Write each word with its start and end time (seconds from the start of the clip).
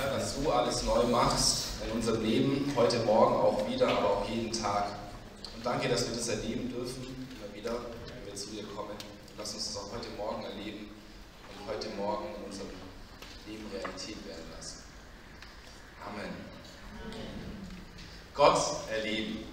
Herr, 0.00 0.18
dass 0.18 0.34
du 0.34 0.50
alles 0.50 0.82
neu 0.84 1.02
machst 1.04 1.66
in 1.84 1.92
unserem 1.92 2.24
Leben, 2.24 2.72
heute 2.74 3.00
Morgen 3.00 3.34
auch 3.34 3.68
wieder, 3.68 3.88
aber 3.88 4.10
auch 4.10 4.28
jeden 4.28 4.50
Tag. 4.50 4.86
Und 5.54 5.66
danke, 5.66 5.88
dass 5.88 6.08
wir 6.08 6.16
das 6.16 6.28
erleben 6.28 6.70
dürfen, 6.70 7.04
immer 7.04 7.54
wieder, 7.54 7.72
wenn 7.72 8.26
wir 8.26 8.34
zu 8.34 8.48
dir 8.48 8.64
kommen. 8.64 8.96
Lass 9.36 9.54
uns 9.54 9.66
das 9.66 9.76
auch 9.76 9.92
heute 9.92 10.08
Morgen 10.16 10.42
erleben 10.44 10.88
und 11.48 11.70
heute 11.70 11.88
Morgen 11.98 12.26
in 12.34 12.44
unserem 12.44 12.68
Leben 13.46 13.66
Realität 13.72 14.16
werden 14.26 14.44
lassen. 14.56 14.84
Amen. 16.06 16.30
Gott 18.34 18.58
erleben. 18.90 19.44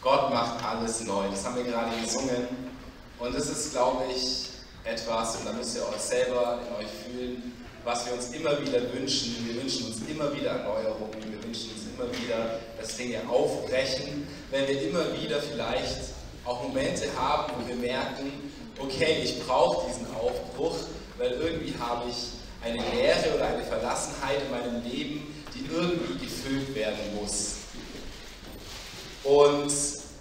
Gott 0.00 0.30
macht 0.30 0.64
alles 0.64 1.02
neu. 1.02 1.28
Das 1.28 1.44
haben 1.44 1.56
wir 1.56 1.64
gerade 1.64 1.96
gesungen. 2.00 2.48
Und 3.20 3.34
das 3.34 3.48
ist, 3.48 3.72
glaube 3.72 4.04
ich, 4.12 4.48
etwas, 4.82 5.36
und 5.36 5.46
da 5.46 5.52
müsst 5.52 5.76
ihr 5.76 5.88
euch 5.88 6.00
selber 6.00 6.58
in 6.66 6.84
euch 6.84 6.90
fühlen, 7.04 7.59
was 7.84 8.06
wir 8.06 8.12
uns 8.14 8.28
immer 8.32 8.60
wieder 8.60 8.80
wünschen. 8.92 9.36
Wir 9.46 9.62
wünschen 9.62 9.86
uns 9.86 9.96
immer 10.08 10.34
wieder 10.34 10.50
Erneuerungen, 10.50 11.14
wir 11.14 11.42
wünschen 11.42 11.70
uns 11.70 11.82
immer 11.94 12.10
wieder, 12.12 12.60
dass 12.78 12.96
Dinge 12.96 13.18
aufbrechen, 13.28 14.26
wenn 14.50 14.68
wir 14.68 14.82
immer 14.82 15.04
wieder 15.20 15.40
vielleicht 15.40 15.98
auch 16.44 16.62
Momente 16.62 17.06
haben, 17.16 17.52
wo 17.56 17.68
wir 17.68 17.76
merken, 17.76 18.32
okay, 18.78 19.20
ich 19.22 19.40
brauche 19.44 19.88
diesen 19.88 20.06
Aufbruch, 20.14 20.76
weil 21.18 21.32
irgendwie 21.32 21.74
habe 21.78 22.08
ich 22.08 22.16
eine 22.62 22.82
Leere 22.94 23.34
oder 23.34 23.46
eine 23.46 23.64
Verlassenheit 23.64 24.42
in 24.42 24.50
meinem 24.50 24.82
Leben, 24.84 25.44
die 25.54 25.72
irgendwie 25.72 26.24
gefüllt 26.24 26.74
werden 26.74 26.98
muss. 27.20 27.56
Und 29.24 29.72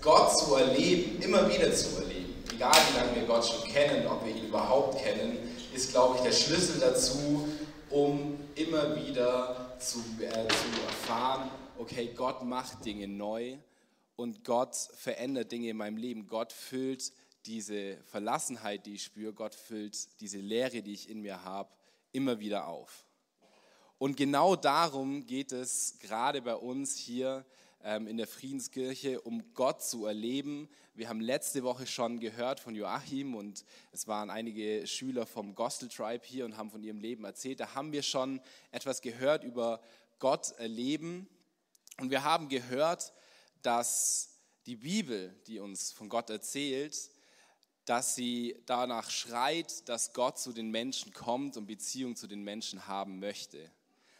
Gott 0.02 0.38
zu 0.38 0.56
erleben, 0.56 1.22
immer 1.22 1.50
wieder 1.50 1.74
zu 1.74 1.98
erleben, 1.98 2.44
egal 2.54 2.74
wie 2.90 2.98
lange 2.98 3.16
wir 3.16 3.24
Gott 3.24 3.46
schon 3.46 3.70
kennen, 3.72 4.08
ob 4.08 4.26
wir 4.26 4.36
ihn 4.36 4.48
überhaupt 4.48 5.04
kennen, 5.04 5.38
ist, 5.80 5.92
glaube 5.92 6.18
ich, 6.18 6.24
der 6.24 6.34
Schlüssel 6.34 6.82
dazu, 6.82 7.48
um 7.90 8.38
immer 8.56 8.98
wieder 8.98 9.78
zu, 9.80 10.00
äh, 10.20 10.30
zu 10.30 10.82
erfahren, 10.86 11.50
okay, 11.78 12.12
Gott 12.14 12.44
macht 12.44 12.84
Dinge 12.84 13.08
neu 13.08 13.58
und 14.18 14.44
Gott 14.44 14.76
verändert 14.76 15.54
Dinge 15.54 15.70
in 15.70 15.78
meinem 15.78 15.96
Leben. 15.96 16.28
Gott 16.28 16.52
füllt 16.52 17.14
diese 17.46 17.96
Verlassenheit, 18.04 18.86
die 18.86 18.96
ich 18.96 19.04
spüre, 19.04 19.32
Gott 19.32 19.56
füllt 19.56 20.20
diese 20.20 20.40
Leere, 20.40 20.82
die 20.82 20.92
ich 20.92 21.10
in 21.10 21.22
mir 21.22 21.46
habe, 21.46 21.70
immer 22.12 22.42
wieder 22.42 22.68
auf. 22.68 23.06
Und 24.00 24.18
genau 24.18 24.58
darum 24.58 25.26
geht 25.26 25.54
es 25.54 25.98
gerade 26.00 26.42
bei 26.42 26.56
uns 26.56 26.98
hier 26.98 27.46
in 27.84 28.18
der 28.18 28.28
Friedenskirche, 28.28 29.22
um 29.22 29.54
Gott 29.54 29.82
zu 29.82 30.06
erleben. 30.06 30.68
Wir 30.96 31.08
haben 31.08 31.22
letzte 31.22 31.64
Woche 31.64 31.88
schon 31.88 32.20
gehört 32.20 32.60
von 32.60 32.76
Joachim 32.76 33.36
und 33.36 33.64
es 33.94 34.06
waren 34.06 34.30
einige 34.30 34.86
Schüler 34.86 35.26
vom 35.26 35.56
Gospel 35.56 35.88
Tribe 35.88 36.26
hier 36.26 36.44
und 36.44 36.58
haben 36.58 36.70
von 36.70 36.84
ihrem 36.84 37.00
Leben 37.00 37.24
erzählt. 37.24 37.62
Da 37.62 37.76
haben 37.76 37.94
wir 37.94 38.04
schon 38.04 38.42
etwas 38.72 39.02
gehört 39.02 39.46
über 39.46 39.82
Gott 40.20 40.52
erleben. 40.58 41.30
Und 42.00 42.12
wir 42.12 42.24
haben 42.24 42.50
gehört, 42.50 43.14
dass 43.62 44.38
die 44.66 44.76
Bibel, 44.76 45.34
die 45.48 45.60
uns 45.60 45.94
von 45.94 46.10
Gott 46.10 46.30
erzählt, 46.30 47.10
dass 47.86 48.14
sie 48.14 48.62
danach 48.66 49.10
schreit, 49.10 49.88
dass 49.88 50.14
Gott 50.14 50.38
zu 50.38 50.54
den 50.54 50.70
Menschen 50.70 51.14
kommt 51.14 51.58
und 51.58 51.66
Beziehung 51.66 52.16
zu 52.16 52.28
den 52.28 52.44
Menschen 52.44 52.88
haben 52.88 53.20
möchte. 53.20 53.72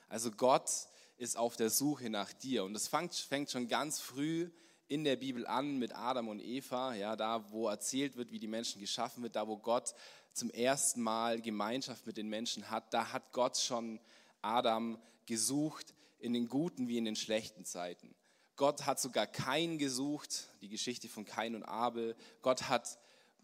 Also 0.08 0.32
Gott 0.32 0.89
ist 1.20 1.38
auf 1.38 1.58
der 1.58 1.70
Suche 1.70 2.10
nach 2.10 2.32
dir. 2.34 2.64
Und 2.64 2.74
das 2.74 2.88
fängt, 2.88 3.50
schon 3.52 3.68
ganz 3.68 4.00
früh 4.00 4.50
in 4.88 5.04
der 5.04 5.18
Bibel 5.18 5.46
an 5.46 5.78
mit 5.78 5.94
Adam 5.96 6.30
und 6.30 6.40
Eva, 6.40 6.96
ja, 6.96 7.16
da 7.16 7.52
wo 7.52 7.68
erzählt 7.68 8.16
wird, 8.16 8.32
wie 8.32 8.40
die 8.40 8.48
Menschen 8.48 8.80
geschaffen 8.80 9.22
wird, 9.22 9.36
da 9.36 9.48
wo 9.48 9.58
Gott 9.58 9.94
zum 10.34 10.50
ersten 10.50 11.02
Mal 11.02 11.42
Gemeinschaft 11.42 12.08
mit 12.08 12.18
den 12.18 12.30
Menschen 12.30 12.70
hat, 12.72 12.94
da 12.94 13.12
hat 13.12 13.34
Gott 13.34 13.58
schon 13.58 14.00
Adam 14.42 14.98
gesucht 15.26 15.94
in 16.20 16.34
den 16.34 16.48
guten 16.48 16.88
wie 16.88 16.98
in 16.98 17.06
den 17.06 17.18
schlechten 17.18 17.66
Zeiten. 17.66 18.16
Gott 18.56 18.86
hat 18.86 19.00
sogar 19.00 19.28
Kain 19.28 19.78
gesucht, 19.78 20.50
die 20.62 20.70
Geschichte 20.70 21.08
von 21.10 21.26
Kain 21.26 21.54
und 21.54 21.64
Abel. 21.64 22.16
Gott 22.42 22.70
hat 22.70 22.98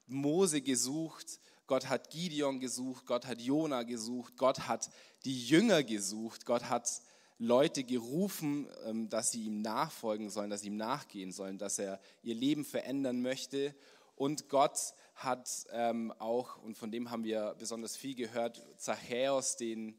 Mose 0.08 0.62
gesucht, 0.62 1.40
Gott 1.68 1.90
hat 1.90 2.09
Gideon 2.09 2.59
gesucht, 2.59 3.06
Gott 3.06 3.25
hat 3.25 3.41
Jona 3.41 3.84
gesucht, 3.84 4.38
Gott 4.38 4.68
hat 4.68 4.90
die 5.25 5.46
Jünger 5.46 5.84
gesucht, 5.84 6.46
Gott 6.46 6.69
hat 6.69 7.02
Leute 7.38 7.84
gerufen, 7.84 8.68
ähm, 8.85 9.09
dass 9.09 9.31
sie 9.31 9.46
ihm 9.46 9.62
nachfolgen 9.62 10.29
sollen, 10.29 10.50
dass 10.50 10.62
sie 10.62 10.68
ihm 10.68 10.78
nachgehen 10.78 11.31
sollen, 11.31 11.57
dass 11.57 11.79
er 11.79 12.00
ihr 12.23 12.35
Leben 12.35 12.63
verändern 12.63 13.22
möchte. 13.22 13.75
Und 14.16 14.47
Gott 14.47 14.94
hat 15.16 15.50
ähm, 15.72 16.13
auch, 16.19 16.57
und 16.63 16.78
von 16.78 16.91
dem 16.91 17.12
haben 17.12 17.25
wir 17.25 17.56
besonders 17.59 17.97
viel 17.97 18.16
gehört, 18.16 18.62
Zachäus, 18.78 19.57
den, 19.57 19.97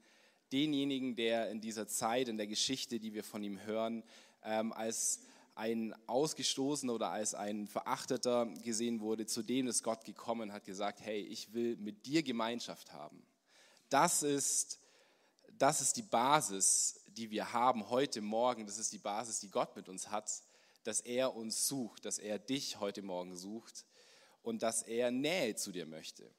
denjenigen, 0.53 1.17
der 1.17 1.51
in 1.51 1.61
dieser 1.61 1.87
Zeit, 1.87 2.29
in 2.29 2.39
der 2.39 2.47
Geschichte, 2.47 2.99
die 2.99 3.13
wir 3.13 3.25
von 3.25 3.43
ihm 3.43 3.61
hören, 3.65 4.03
ähm, 4.43 4.73
als 4.73 5.21
ein 5.55 5.95
Ausgestoßener 6.07 6.95
oder 6.95 7.11
als 7.11 7.35
ein 7.35 7.67
Verachteter 7.67 8.47
gesehen 8.63 9.01
wurde, 9.01 9.27
zu 9.27 9.43
dem 9.43 9.67
ist 9.69 9.83
Gott 9.83 10.05
gekommen 10.05 10.53
hat 10.53 10.65
gesagt, 10.65 11.01
hey, 11.01 11.21
ich 11.21 11.55
will 11.55 11.77
mit 11.79 12.05
dir 12.07 12.23
Gemeinschaft 12.23 12.93
haben. 12.93 13.23
Das 13.89 14.23
ist, 14.23 14.79
das 15.59 15.81
ist 15.81 15.97
die 15.97 16.03
Basis 16.03 17.01
die 17.17 17.31
wir 17.31 17.53
haben 17.53 17.89
heute 17.89 18.21
Morgen, 18.21 18.67
das 18.67 18.79
ist 18.79 18.93
die 18.93 18.99
Basis, 18.99 19.41
die 19.41 19.51
Gott 19.51 19.75
mit 19.75 19.89
uns 19.89 20.11
hat, 20.11 20.31
dass 20.85 21.01
er 21.01 21.35
uns 21.35 21.67
sucht, 21.67 22.05
dass 22.05 22.19
er 22.19 22.39
dich 22.39 22.79
heute 22.79 23.03
Morgen 23.03 23.37
sucht 23.37 23.87
und 24.43 24.63
dass 24.63 24.83
er 24.83 25.11
Nähe 25.11 25.57
zu 25.57 25.73
dir 25.73 25.87
möchte. 25.87 26.31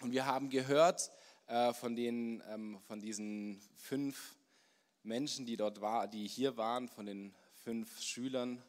Und 0.00 0.12
wir 0.12 0.26
haben 0.26 0.48
gehört 0.48 1.10
äh, 1.46 1.72
von, 1.74 1.94
den, 1.94 2.42
ähm, 2.48 2.80
von 2.86 3.00
diesen 3.00 3.60
fünf 3.76 4.36
Menschen, 5.02 5.44
die 5.46 5.56
dort 5.56 5.80
war, 5.80 6.08
die 6.08 6.26
hier 6.26 6.56
waren, 6.56 6.88
von 6.88 7.06
den 7.06 7.34
fünf 7.62 8.00
Schülern, 8.00 8.62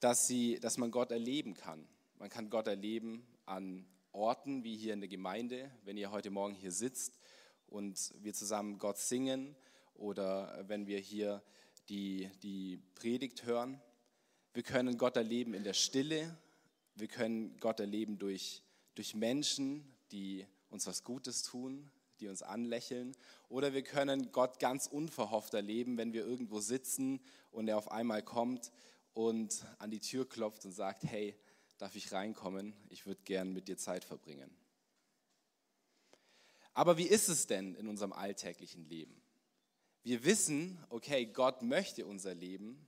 dass, 0.00 0.26
sie, 0.26 0.58
dass 0.60 0.76
man 0.76 0.90
Gott 0.90 1.12
erleben 1.12 1.54
kann. 1.54 1.88
Man 2.18 2.28
kann 2.30 2.50
Gott 2.50 2.66
erleben 2.66 3.26
an 3.46 3.86
Orten 4.12 4.64
wie 4.64 4.76
hier 4.76 4.92
in 4.92 5.00
der 5.00 5.08
Gemeinde, 5.08 5.70
wenn 5.84 5.96
ihr 5.96 6.10
heute 6.10 6.30
Morgen 6.30 6.54
hier 6.54 6.72
sitzt 6.72 7.18
und 7.66 8.12
wir 8.22 8.34
zusammen 8.34 8.78
Gott 8.78 8.98
singen 8.98 9.56
oder 9.94 10.64
wenn 10.68 10.86
wir 10.86 10.98
hier 10.98 11.42
die, 11.88 12.30
die 12.42 12.78
Predigt 12.94 13.44
hören. 13.44 13.80
Wir 14.52 14.62
können 14.62 14.98
Gott 14.98 15.16
erleben 15.16 15.54
in 15.54 15.64
der 15.64 15.74
Stille. 15.74 16.36
Wir 16.94 17.08
können 17.08 17.56
Gott 17.58 17.80
erleben 17.80 18.18
durch, 18.18 18.62
durch 18.94 19.14
Menschen, 19.14 19.84
die 20.12 20.46
uns 20.70 20.86
was 20.86 21.04
Gutes 21.04 21.42
tun, 21.42 21.90
die 22.20 22.28
uns 22.28 22.42
anlächeln. 22.42 23.16
Oder 23.48 23.74
wir 23.74 23.82
können 23.82 24.32
Gott 24.32 24.58
ganz 24.60 24.86
unverhofft 24.86 25.54
erleben, 25.54 25.98
wenn 25.98 26.12
wir 26.12 26.24
irgendwo 26.24 26.60
sitzen 26.60 27.20
und 27.50 27.68
er 27.68 27.76
auf 27.76 27.90
einmal 27.90 28.22
kommt 28.22 28.72
und 29.12 29.64
an 29.78 29.90
die 29.90 30.00
Tür 30.00 30.28
klopft 30.28 30.64
und 30.64 30.72
sagt, 30.72 31.04
hey, 31.04 31.36
darf 31.78 31.96
ich 31.96 32.12
reinkommen? 32.12 32.74
Ich 32.88 33.06
würde 33.06 33.20
gern 33.24 33.52
mit 33.52 33.68
dir 33.68 33.76
Zeit 33.76 34.04
verbringen. 34.04 34.50
Aber 36.72 36.96
wie 36.96 37.06
ist 37.06 37.28
es 37.28 37.46
denn 37.46 37.74
in 37.74 37.86
unserem 37.88 38.12
alltäglichen 38.12 38.88
Leben? 38.88 39.23
Wir 40.06 40.22
wissen, 40.22 40.78
okay, 40.90 41.24
Gott 41.24 41.62
möchte 41.62 42.04
unser 42.04 42.34
Leben. 42.34 42.86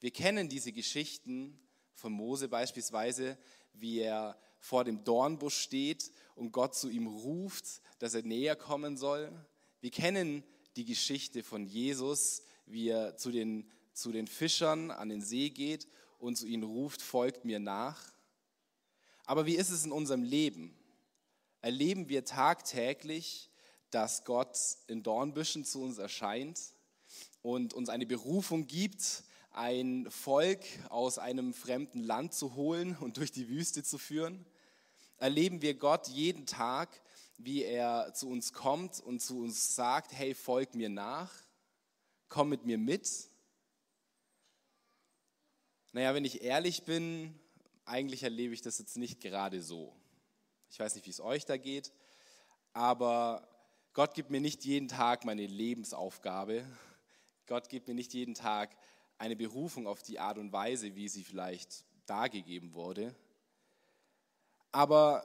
Wir 0.00 0.10
kennen 0.10 0.50
diese 0.50 0.72
Geschichten 0.72 1.58
von 1.94 2.12
Mose 2.12 2.48
beispielsweise, 2.48 3.38
wie 3.72 4.00
er 4.00 4.38
vor 4.58 4.84
dem 4.84 5.04
Dornbusch 5.04 5.56
steht 5.56 6.12
und 6.34 6.52
Gott 6.52 6.74
zu 6.74 6.90
ihm 6.90 7.06
ruft, 7.06 7.80
dass 7.98 8.12
er 8.12 8.24
näher 8.24 8.56
kommen 8.56 8.98
soll. 8.98 9.32
Wir 9.80 9.90
kennen 9.90 10.44
die 10.76 10.84
Geschichte 10.84 11.42
von 11.42 11.64
Jesus, 11.64 12.42
wie 12.66 12.90
er 12.90 13.16
zu 13.16 13.30
den, 13.30 13.70
zu 13.94 14.12
den 14.12 14.26
Fischern 14.26 14.90
an 14.90 15.08
den 15.08 15.22
See 15.22 15.48
geht 15.48 15.88
und 16.18 16.36
zu 16.36 16.46
ihnen 16.46 16.64
ruft, 16.64 17.00
folgt 17.00 17.46
mir 17.46 17.58
nach. 17.58 18.12
Aber 19.24 19.46
wie 19.46 19.56
ist 19.56 19.70
es 19.70 19.86
in 19.86 19.92
unserem 19.92 20.24
Leben? 20.24 20.76
Erleben 21.62 22.10
wir 22.10 22.26
tagtäglich, 22.26 23.48
dass 23.94 24.24
Gott 24.24 24.58
in 24.88 25.04
Dornbüschen 25.04 25.64
zu 25.64 25.80
uns 25.80 25.98
erscheint 25.98 26.60
und 27.42 27.74
uns 27.74 27.88
eine 27.88 28.06
Berufung 28.06 28.66
gibt, 28.66 29.22
ein 29.52 30.10
Volk 30.10 30.64
aus 30.88 31.18
einem 31.18 31.54
fremden 31.54 32.02
Land 32.02 32.34
zu 32.34 32.56
holen 32.56 32.96
und 32.96 33.18
durch 33.18 33.30
die 33.30 33.48
Wüste 33.48 33.84
zu 33.84 33.98
führen? 33.98 34.44
Erleben 35.18 35.62
wir 35.62 35.74
Gott 35.74 36.08
jeden 36.08 36.44
Tag, 36.44 37.00
wie 37.38 37.62
er 37.62 38.12
zu 38.14 38.28
uns 38.28 38.52
kommt 38.52 38.98
und 38.98 39.20
zu 39.20 39.40
uns 39.40 39.76
sagt, 39.76 40.12
hey, 40.12 40.34
folg 40.34 40.74
mir 40.74 40.88
nach, 40.88 41.32
komm 42.28 42.48
mit 42.48 42.66
mir 42.66 42.78
mit? 42.78 43.28
Naja, 45.92 46.14
wenn 46.14 46.24
ich 46.24 46.42
ehrlich 46.42 46.82
bin, 46.82 47.38
eigentlich 47.84 48.24
erlebe 48.24 48.54
ich 48.54 48.62
das 48.62 48.78
jetzt 48.78 48.96
nicht 48.96 49.20
gerade 49.20 49.62
so. 49.62 49.94
Ich 50.68 50.80
weiß 50.80 50.96
nicht, 50.96 51.06
wie 51.06 51.10
es 51.10 51.20
euch 51.20 51.44
da 51.44 51.56
geht, 51.56 51.92
aber 52.72 53.53
Gott 53.94 54.14
gibt 54.14 54.30
mir 54.30 54.40
nicht 54.40 54.64
jeden 54.64 54.88
Tag 54.88 55.24
meine 55.24 55.46
Lebensaufgabe. 55.46 56.66
Gott 57.46 57.68
gibt 57.68 57.86
mir 57.86 57.94
nicht 57.94 58.12
jeden 58.12 58.34
Tag 58.34 58.76
eine 59.18 59.36
Berufung 59.36 59.86
auf 59.86 60.02
die 60.02 60.18
Art 60.18 60.36
und 60.36 60.52
Weise, 60.52 60.96
wie 60.96 61.08
sie 61.08 61.22
vielleicht 61.22 61.84
dargegeben 62.04 62.74
wurde. 62.74 63.14
Aber 64.72 65.24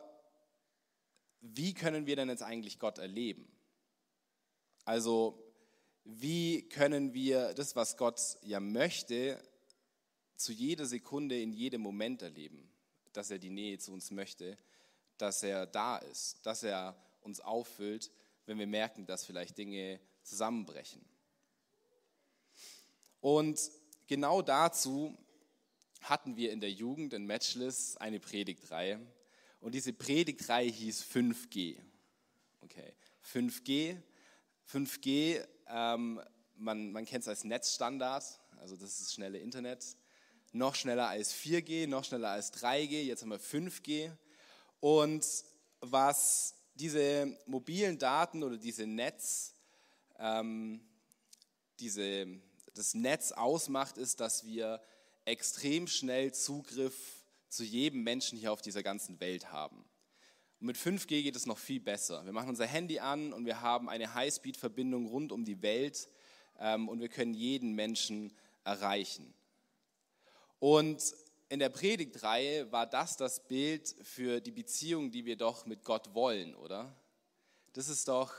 wie 1.42 1.74
können 1.74 2.06
wir 2.06 2.16
denn 2.16 2.30
jetzt 2.30 2.44
eigentlich 2.44 2.78
Gott 2.78 3.00
erleben? 3.00 3.52
Also 4.86 5.44
wie 6.04 6.70
können 6.70 7.16
wir 7.16 7.56
das, 7.56 7.76
was 7.76 7.98
Gott 7.98 8.22
ja 8.44 8.60
möchte, 8.60 9.42
zu 10.36 10.54
jeder 10.54 10.86
Sekunde, 10.86 11.42
in 11.42 11.54
jedem 11.54 11.82
Moment 11.82 12.22
erleben, 12.22 12.72
dass 13.14 13.32
er 13.32 13.40
die 13.40 13.50
Nähe 13.50 13.80
zu 13.80 13.92
uns 13.94 14.12
möchte, 14.12 14.60
dass 15.18 15.42
er 15.42 15.66
da 15.66 15.98
ist, 15.98 16.46
dass 16.46 16.62
er 16.62 16.96
uns 17.22 17.40
auffüllt, 17.40 18.12
wenn 18.50 18.58
wir 18.58 18.68
merken, 18.68 19.06
dass 19.06 19.26
vielleicht 19.26 19.60
Dinge 19.60 20.00
zusammenbrechen. 20.24 21.06
Und 23.22 23.60
genau 24.08 24.42
dazu 24.42 25.16
hatten 26.02 26.36
wir 26.36 26.52
in 26.52 26.60
der 26.60 26.72
Jugend 26.72 27.14
in 27.14 27.28
Matchless 27.28 27.96
eine 27.98 28.20
Predigtreihe. 28.20 29.00
Und 29.60 29.76
diese 29.76 29.94
Predigtreihe 29.94 30.68
hieß 30.68 31.04
5G. 31.04 31.80
Okay, 32.62 32.96
5G. 33.32 34.02
5G, 34.72 35.46
ähm, 35.68 36.20
man, 36.56 36.92
man 36.92 37.06
kennt 37.06 37.22
es 37.22 37.28
als 37.28 37.44
Netzstandard, 37.44 38.24
also 38.58 38.76
das 38.76 39.00
ist 39.00 39.14
schnelle 39.14 39.38
Internet. 39.38 39.86
Noch 40.54 40.74
schneller 40.74 41.08
als 41.08 41.36
4G, 41.36 41.86
noch 41.86 42.04
schneller 42.04 42.30
als 42.30 42.52
3G, 42.54 43.04
jetzt 43.04 43.22
haben 43.22 43.30
wir 43.30 43.40
5G. 43.40 44.12
Und 44.80 45.26
was 45.82 46.56
diese 46.80 47.38
mobilen 47.46 48.00
Daten 48.00 48.44
oder 48.44 48.58
diese 48.58 48.88
Netz, 48.88 49.54
ähm, 50.18 50.82
diese, 51.80 52.28
das 52.74 52.94
Netz 52.94 53.32
ausmacht, 53.32 53.98
ist, 53.98 54.20
dass 54.20 54.46
wir 54.46 54.82
extrem 55.26 55.88
schnell 55.88 56.34
Zugriff 56.34 57.24
zu 57.50 57.64
jedem 57.64 58.04
Menschen 58.04 58.38
hier 58.38 58.54
auf 58.54 58.62
dieser 58.62 58.84
ganzen 58.84 59.20
Welt 59.20 59.52
haben. 59.52 59.84
Und 60.60 60.68
mit 60.68 60.78
5G 60.78 61.24
geht 61.24 61.36
es 61.36 61.46
noch 61.46 61.58
viel 61.58 61.80
besser. 61.80 62.24
Wir 62.26 62.34
machen 62.34 62.50
unser 62.50 62.66
Handy 62.66 63.00
an 63.00 63.34
und 63.34 63.46
wir 63.46 63.62
haben 63.62 63.90
eine 63.90 64.14
Highspeed-Verbindung 64.14 65.08
rund 65.08 65.32
um 65.32 65.46
die 65.46 65.62
Welt 65.62 66.10
ähm, 66.60 66.88
und 66.90 67.00
wir 67.00 67.10
können 67.10 67.34
jeden 67.34 67.74
Menschen 67.74 68.34
erreichen. 68.64 69.34
Und 70.60 71.16
in 71.50 71.60
der 71.60 71.70
Predigtreihe 71.70 72.72
war 72.72 72.86
das 72.86 73.18
das 73.18 73.48
Bild 73.48 73.96
für 74.04 74.40
die 74.40 74.52
Beziehung, 74.52 75.10
die 75.10 75.26
wir 75.26 75.36
doch 75.36 75.66
mit 75.66 75.84
Gott 75.84 76.14
wollen, 76.14 76.54
oder? 76.54 76.96
Das 77.74 77.90
ist 77.90 78.08
doch, 78.08 78.32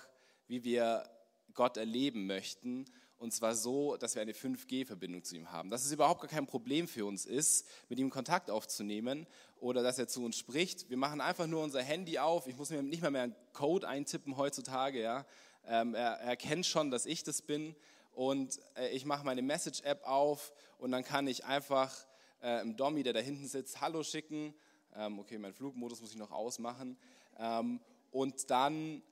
wie 0.47 0.63
wir 0.63 1.05
Gott 1.53 1.77
erleben 1.77 2.27
möchten. 2.27 2.85
Und 3.19 3.35
zwar 3.35 3.55
so, 3.55 3.97
dass 3.97 4.15
wir 4.15 4.23
eine 4.23 4.33
5G-Verbindung 4.33 5.25
zu 5.25 5.37
ihm 5.37 5.51
haben. 5.51 5.71
Dass 5.71 5.85
es 5.85 5.93
überhaupt 5.93 6.23
gar 6.23 6.31
kein 6.31 6.47
Problem 6.47 6.89
für 6.89 7.05
uns 7.05 7.27
ist, 7.27 7.67
mit 7.89 7.99
ihm 7.99 8.11
Kontakt 8.11 8.49
aufzunehmen 8.49 9.27
oder 9.59 9.83
dass 9.83 9.99
er 9.99 10.09
zu 10.09 10.25
uns 10.25 10.39
spricht. 10.39 10.89
Wir 10.89 10.97
machen 10.97 11.21
einfach 11.21 11.47
nur 11.47 11.63
unser 11.63 11.83
Handy 11.83 12.19
auf. 12.19 12.47
Ich 12.47 12.57
muss 12.57 12.71
mir 12.71 12.83
nicht 12.83 13.03
mal 13.03 13.11
mehr 13.11 13.25
einen 13.25 13.37
Code 13.53 13.87
eintippen 13.87 14.37
heutzutage. 14.37 15.03
Ja. 15.03 15.27
Ähm, 15.67 15.95
er, 15.95 16.13
er 16.21 16.37
kennt 16.37 16.65
schon, 16.65 16.91
dass 16.91 17.07
ich 17.07 17.25
das 17.25 17.43
bin. 17.43 17.75
Und 18.13 18.61
äh, 18.77 18.89
ich 18.91 19.05
mache 19.05 19.27
meine 19.27 19.43
Message-App 19.43 20.07
auf 20.07 20.53
und 20.79 20.93
dann 20.93 21.05
kann 21.05 21.27
ich 21.27 21.45
einfach 21.45 22.07
äh, 22.43 22.61
im 22.63 22.77
Dommy, 22.77 23.03
der 23.03 23.13
da 23.13 23.21
hinten 23.21 23.47
sitzt, 23.47 23.81
Hallo 23.81 24.03
schicken. 24.03 24.55
Ähm, 24.95 25.19
okay, 25.19 25.39
mein 25.39 25.53
Flugmodus 25.53 26.01
muss 26.01 26.11
ich 26.11 26.19
noch 26.19 26.31
ausmachen. 26.31 26.99
Ähm, 27.39 27.81
und, 28.11 28.51
dann, 28.51 29.03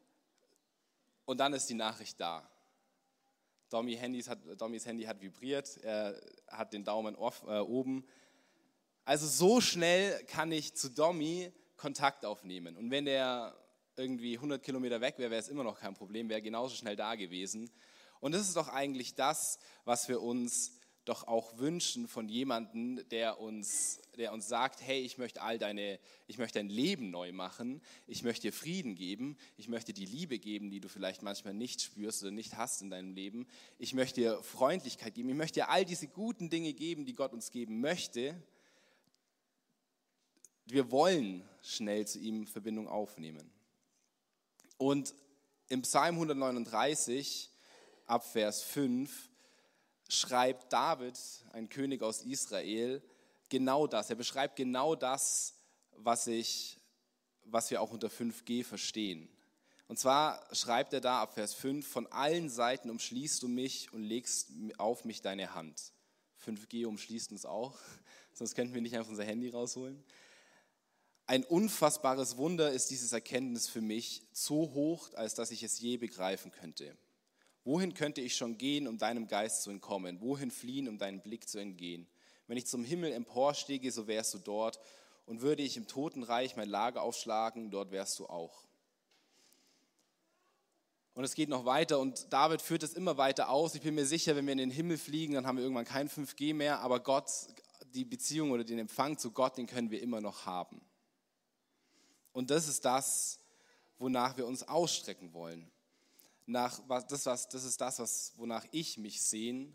und 1.24 1.38
dann 1.38 1.52
ist 1.52 1.66
die 1.66 1.74
Nachricht 1.74 2.20
da. 2.20 2.48
Dommy 3.70 3.96
Handys 3.96 4.28
hat, 4.28 4.38
Dommys 4.60 4.86
Handy 4.86 5.04
hat 5.04 5.20
vibriert, 5.20 5.76
er 5.82 6.18
hat 6.46 6.72
den 6.72 6.84
Daumen 6.84 7.14
off, 7.16 7.44
äh, 7.46 7.58
oben. 7.58 8.06
Also 9.04 9.26
so 9.26 9.60
schnell 9.60 10.24
kann 10.24 10.52
ich 10.52 10.74
zu 10.74 10.90
Dommy 10.90 11.52
Kontakt 11.76 12.24
aufnehmen. 12.24 12.76
Und 12.76 12.90
wenn 12.90 13.04
der 13.04 13.56
irgendwie 13.96 14.34
100 14.36 14.62
Kilometer 14.62 15.00
weg 15.00 15.18
wäre, 15.18 15.30
wäre 15.30 15.40
es 15.40 15.48
immer 15.48 15.64
noch 15.64 15.80
kein 15.80 15.94
Problem, 15.94 16.28
wäre 16.28 16.42
genauso 16.42 16.74
schnell 16.74 16.96
da 16.96 17.14
gewesen. 17.14 17.70
Und 18.20 18.32
das 18.32 18.42
ist 18.42 18.56
doch 18.56 18.68
eigentlich 18.68 19.14
das, 19.14 19.58
was 19.84 20.08
wir 20.08 20.22
uns 20.22 20.77
doch 21.08 21.26
auch 21.26 21.56
wünschen 21.58 22.06
von 22.06 22.28
jemandem, 22.28 23.06
der 23.08 23.40
uns, 23.40 24.00
der 24.16 24.32
uns 24.32 24.46
sagt, 24.46 24.82
hey, 24.82 25.00
ich 25.00 25.16
möchte 25.16 25.40
all 25.40 25.58
deine, 25.58 25.98
ich 26.26 26.38
möchte 26.38 26.58
dein 26.58 26.68
Leben 26.68 27.10
neu 27.10 27.32
machen, 27.32 27.80
ich 28.06 28.22
möchte 28.22 28.48
dir 28.48 28.52
Frieden 28.52 28.94
geben, 28.94 29.36
ich 29.56 29.68
möchte 29.68 29.92
die 29.92 30.04
Liebe 30.04 30.38
geben, 30.38 30.70
die 30.70 30.80
du 30.80 30.88
vielleicht 30.88 31.22
manchmal 31.22 31.54
nicht 31.54 31.80
spürst 31.80 32.22
oder 32.22 32.30
nicht 32.30 32.56
hast 32.56 32.82
in 32.82 32.90
deinem 32.90 33.14
Leben, 33.14 33.46
ich 33.78 33.94
möchte 33.94 34.20
dir 34.20 34.42
Freundlichkeit 34.42 35.14
geben, 35.14 35.30
ich 35.30 35.36
möchte 35.36 35.60
dir 35.60 35.70
all 35.70 35.84
diese 35.84 36.08
guten 36.08 36.50
Dinge 36.50 36.74
geben, 36.74 37.06
die 37.06 37.14
Gott 37.14 37.32
uns 37.32 37.50
geben 37.50 37.80
möchte. 37.80 38.40
Wir 40.66 40.90
wollen 40.90 41.48
schnell 41.62 42.06
zu 42.06 42.18
ihm 42.18 42.46
Verbindung 42.46 42.88
aufnehmen. 42.88 43.50
Und 44.76 45.14
im 45.68 45.82
Psalm 45.82 46.16
139 46.16 47.50
ab 48.06 48.24
Vers 48.24 48.62
5 48.62 49.30
schreibt 50.08 50.72
David, 50.72 51.18
ein 51.52 51.68
König 51.68 52.02
aus 52.02 52.22
Israel, 52.22 53.02
genau 53.48 53.86
das. 53.86 54.10
Er 54.10 54.16
beschreibt 54.16 54.56
genau 54.56 54.94
das, 54.94 55.54
was, 55.92 56.26
ich, 56.26 56.78
was 57.44 57.70
wir 57.70 57.82
auch 57.82 57.92
unter 57.92 58.08
5G 58.08 58.64
verstehen. 58.64 59.28
Und 59.86 59.98
zwar 59.98 60.46
schreibt 60.52 60.92
er 60.92 61.00
da 61.00 61.22
ab 61.22 61.34
Vers 61.34 61.54
5, 61.54 61.86
von 61.86 62.06
allen 62.08 62.50
Seiten 62.50 62.90
umschließt 62.90 63.42
du 63.42 63.48
mich 63.48 63.92
und 63.92 64.02
legst 64.02 64.50
auf 64.76 65.04
mich 65.04 65.22
deine 65.22 65.54
Hand. 65.54 65.92
5G 66.44 66.86
umschließt 66.86 67.32
uns 67.32 67.46
auch, 67.46 67.78
sonst 68.32 68.54
könnten 68.54 68.74
wir 68.74 68.82
nicht 68.82 68.96
einfach 68.96 69.10
unser 69.10 69.24
Handy 69.24 69.48
rausholen. 69.48 70.02
Ein 71.26 71.44
unfassbares 71.44 72.38
Wunder 72.38 72.72
ist 72.72 72.90
dieses 72.90 73.12
Erkenntnis 73.12 73.68
für 73.68 73.82
mich, 73.82 74.22
so 74.32 74.72
hoch, 74.72 75.12
als 75.14 75.34
dass 75.34 75.50
ich 75.50 75.62
es 75.62 75.78
je 75.78 75.98
begreifen 75.98 76.50
könnte. 76.50 76.96
Wohin 77.68 77.92
könnte 77.92 78.22
ich 78.22 78.34
schon 78.34 78.56
gehen, 78.56 78.88
um 78.88 78.96
deinem 78.96 79.26
Geist 79.26 79.62
zu 79.62 79.68
entkommen? 79.68 80.22
Wohin 80.22 80.50
fliehen, 80.50 80.88
um 80.88 80.96
deinen 80.96 81.20
Blick 81.20 81.46
zu 81.46 81.58
entgehen? 81.58 82.06
Wenn 82.46 82.56
ich 82.56 82.66
zum 82.66 82.82
Himmel 82.82 83.12
emporstiege, 83.12 83.92
so 83.92 84.06
wärst 84.06 84.32
du 84.32 84.38
dort. 84.38 84.80
Und 85.26 85.42
würde 85.42 85.62
ich 85.62 85.76
im 85.76 85.86
Totenreich 85.86 86.56
mein 86.56 86.70
Lager 86.70 87.02
aufschlagen, 87.02 87.70
dort 87.70 87.90
wärst 87.90 88.18
du 88.20 88.26
auch. 88.26 88.64
Und 91.12 91.24
es 91.24 91.34
geht 91.34 91.50
noch 91.50 91.66
weiter 91.66 91.98
und 91.98 92.32
David 92.32 92.62
führt 92.62 92.84
es 92.84 92.94
immer 92.94 93.18
weiter 93.18 93.50
aus. 93.50 93.74
Ich 93.74 93.82
bin 93.82 93.94
mir 93.94 94.06
sicher, 94.06 94.34
wenn 94.34 94.46
wir 94.46 94.52
in 94.52 94.58
den 94.58 94.70
Himmel 94.70 94.96
fliegen, 94.96 95.34
dann 95.34 95.46
haben 95.46 95.58
wir 95.58 95.62
irgendwann 95.62 95.84
kein 95.84 96.08
5G 96.08 96.54
mehr, 96.54 96.80
aber 96.80 97.00
Gott, 97.00 97.30
die 97.92 98.06
Beziehung 98.06 98.50
oder 98.50 98.64
den 98.64 98.78
Empfang 98.78 99.18
zu 99.18 99.30
Gott, 99.30 99.58
den 99.58 99.66
können 99.66 99.90
wir 99.90 100.00
immer 100.00 100.22
noch 100.22 100.46
haben. 100.46 100.80
Und 102.32 102.50
das 102.50 102.66
ist 102.66 102.86
das, 102.86 103.40
wonach 103.98 104.38
wir 104.38 104.46
uns 104.46 104.66
ausstrecken 104.66 105.34
wollen 105.34 105.70
nach 106.48 106.80
das, 107.06 107.26
was, 107.26 107.48
das 107.48 107.64
ist 107.64 107.80
das, 107.80 107.98
was, 107.98 108.32
wonach 108.36 108.64
ich 108.72 108.96
mich 108.96 109.20
sehne 109.22 109.72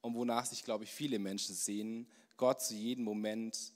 und 0.00 0.14
wonach 0.14 0.46
sich, 0.46 0.62
glaube 0.64 0.84
ich, 0.84 0.92
viele 0.92 1.18
Menschen 1.18 1.54
sehnen, 1.54 2.06
Gott 2.36 2.62
zu 2.62 2.74
jedem 2.74 3.04
Moment 3.04 3.72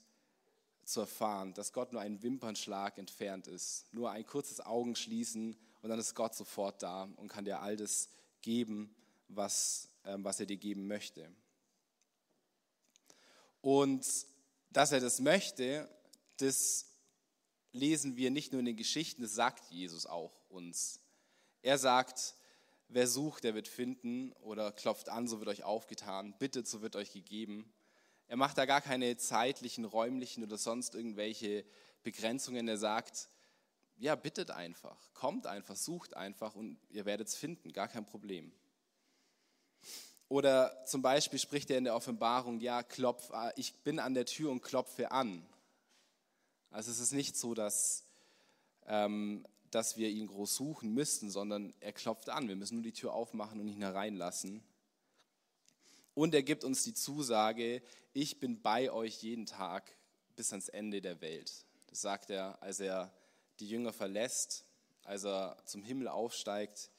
zu 0.85 1.01
erfahren, 1.01 1.53
dass 1.53 1.73
Gott 1.73 1.91
nur 1.91 2.01
ein 2.01 2.23
Wimpernschlag 2.23 2.97
entfernt 2.97 3.47
ist, 3.47 3.93
nur 3.93 4.11
ein 4.11 4.25
kurzes 4.25 4.61
Augenschließen 4.61 5.57
und 5.81 5.89
dann 5.89 5.99
ist 5.99 6.15
Gott 6.15 6.33
sofort 6.33 6.81
da 6.81 7.03
und 7.17 7.27
kann 7.27 7.45
dir 7.45 7.59
all 7.59 7.75
das 7.75 8.09
geben, 8.41 8.95
was, 9.27 9.89
äh, 10.03 10.15
was 10.17 10.39
er 10.39 10.45
dir 10.45 10.57
geben 10.57 10.87
möchte. 10.87 11.29
Und 13.61 14.05
dass 14.71 14.93
er 14.93 15.01
das 15.01 15.19
möchte, 15.19 15.89
das 16.37 16.85
lesen 17.73 18.15
wir 18.15 18.31
nicht 18.31 18.53
nur 18.53 18.59
in 18.59 18.65
den 18.65 18.77
Geschichten, 18.77 19.21
das 19.21 19.33
sagt 19.33 19.69
Jesus 19.71 20.05
auch 20.05 20.31
uns. 20.49 21.01
Er 21.61 21.77
sagt, 21.77 22.35
wer 22.87 23.07
sucht, 23.07 23.43
der 23.43 23.55
wird 23.55 23.67
finden 23.67 24.33
oder 24.41 24.71
klopft 24.71 25.09
an, 25.09 25.27
so 25.27 25.39
wird 25.39 25.49
euch 25.49 25.63
aufgetan, 25.63 26.35
bittet, 26.37 26.67
so 26.67 26.81
wird 26.81 26.95
euch 26.95 27.11
gegeben. 27.11 27.71
Er 28.27 28.37
macht 28.37 28.57
da 28.57 28.65
gar 28.65 28.81
keine 28.81 29.17
zeitlichen, 29.17 29.85
räumlichen 29.85 30.43
oder 30.43 30.57
sonst 30.57 30.95
irgendwelche 30.95 31.65
Begrenzungen. 32.03 32.67
Er 32.67 32.77
sagt, 32.77 33.29
ja, 33.97 34.15
bittet 34.15 34.51
einfach, 34.51 35.13
kommt 35.13 35.47
einfach, 35.47 35.75
sucht 35.75 36.15
einfach 36.15 36.55
und 36.55 36.79
ihr 36.89 37.05
werdet 37.05 37.27
es 37.27 37.35
finden, 37.35 37.73
gar 37.73 37.87
kein 37.87 38.05
Problem. 38.05 38.51
Oder 40.29 40.85
zum 40.85 41.01
Beispiel 41.01 41.39
spricht 41.39 41.71
er 41.71 41.79
in 41.79 41.83
der 41.85 41.95
Offenbarung, 41.95 42.59
ja, 42.59 42.83
klopf, 42.83 43.31
äh, 43.31 43.51
ich 43.55 43.73
bin 43.83 43.99
an 43.99 44.13
der 44.13 44.25
Tür 44.25 44.51
und 44.51 44.61
klopfe 44.61 45.11
an. 45.11 45.45
Also 46.69 46.91
es 46.91 46.99
ist 46.99 47.13
nicht 47.13 47.35
so, 47.35 47.55
dass 47.55 48.05
ähm, 48.85 49.45
dass 49.71 49.97
wir 49.97 50.09
ihn 50.09 50.27
groß 50.27 50.55
suchen 50.55 50.93
müssten, 50.93 51.29
sondern 51.29 51.73
er 51.79 51.93
klopft 51.93 52.29
an. 52.29 52.47
Wir 52.47 52.55
müssen 52.55 52.75
nur 52.75 52.83
die 52.83 52.93
Tür 52.93 53.13
aufmachen 53.13 53.59
und 53.59 53.67
ihn 53.67 53.81
hereinlassen. 53.81 54.63
Und 56.13 56.33
er 56.33 56.43
gibt 56.43 56.63
uns 56.63 56.83
die 56.83 56.93
Zusage, 56.93 57.81
ich 58.13 58.39
bin 58.39 58.61
bei 58.61 58.91
euch 58.91 59.21
jeden 59.21 59.45
Tag 59.45 59.95
bis 60.35 60.51
ans 60.51 60.69
Ende 60.69 61.01
der 61.01 61.21
Welt. 61.21 61.65
Das 61.87 62.01
sagt 62.01 62.29
er, 62.29 62.61
als 62.61 62.79
er 62.79 63.13
die 63.59 63.67
Jünger 63.67 63.93
verlässt, 63.93 64.65
als 65.03 65.23
er 65.23 65.57
zum 65.65 65.83
Himmel 65.83 66.07
aufsteigt, 66.07 66.91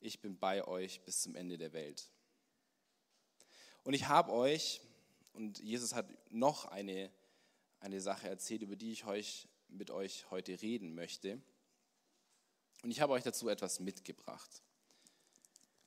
ich 0.00 0.20
bin 0.20 0.38
bei 0.38 0.66
euch 0.66 1.00
bis 1.02 1.22
zum 1.22 1.34
Ende 1.34 1.58
der 1.58 1.72
Welt. 1.72 2.10
Und 3.84 3.94
ich 3.94 4.08
habe 4.08 4.32
euch, 4.32 4.80
und 5.32 5.58
Jesus 5.58 5.94
hat 5.94 6.06
noch 6.30 6.66
eine, 6.66 7.10
eine 7.80 8.00
Sache 8.00 8.28
erzählt, 8.28 8.62
über 8.62 8.76
die 8.76 8.92
ich 8.92 9.06
euch, 9.06 9.48
mit 9.68 9.90
euch 9.90 10.30
heute 10.30 10.60
reden 10.60 10.94
möchte. 10.94 11.40
Und 12.82 12.90
ich 12.90 13.00
habe 13.00 13.12
euch 13.12 13.24
dazu 13.24 13.48
etwas 13.48 13.80
mitgebracht. 13.80 14.62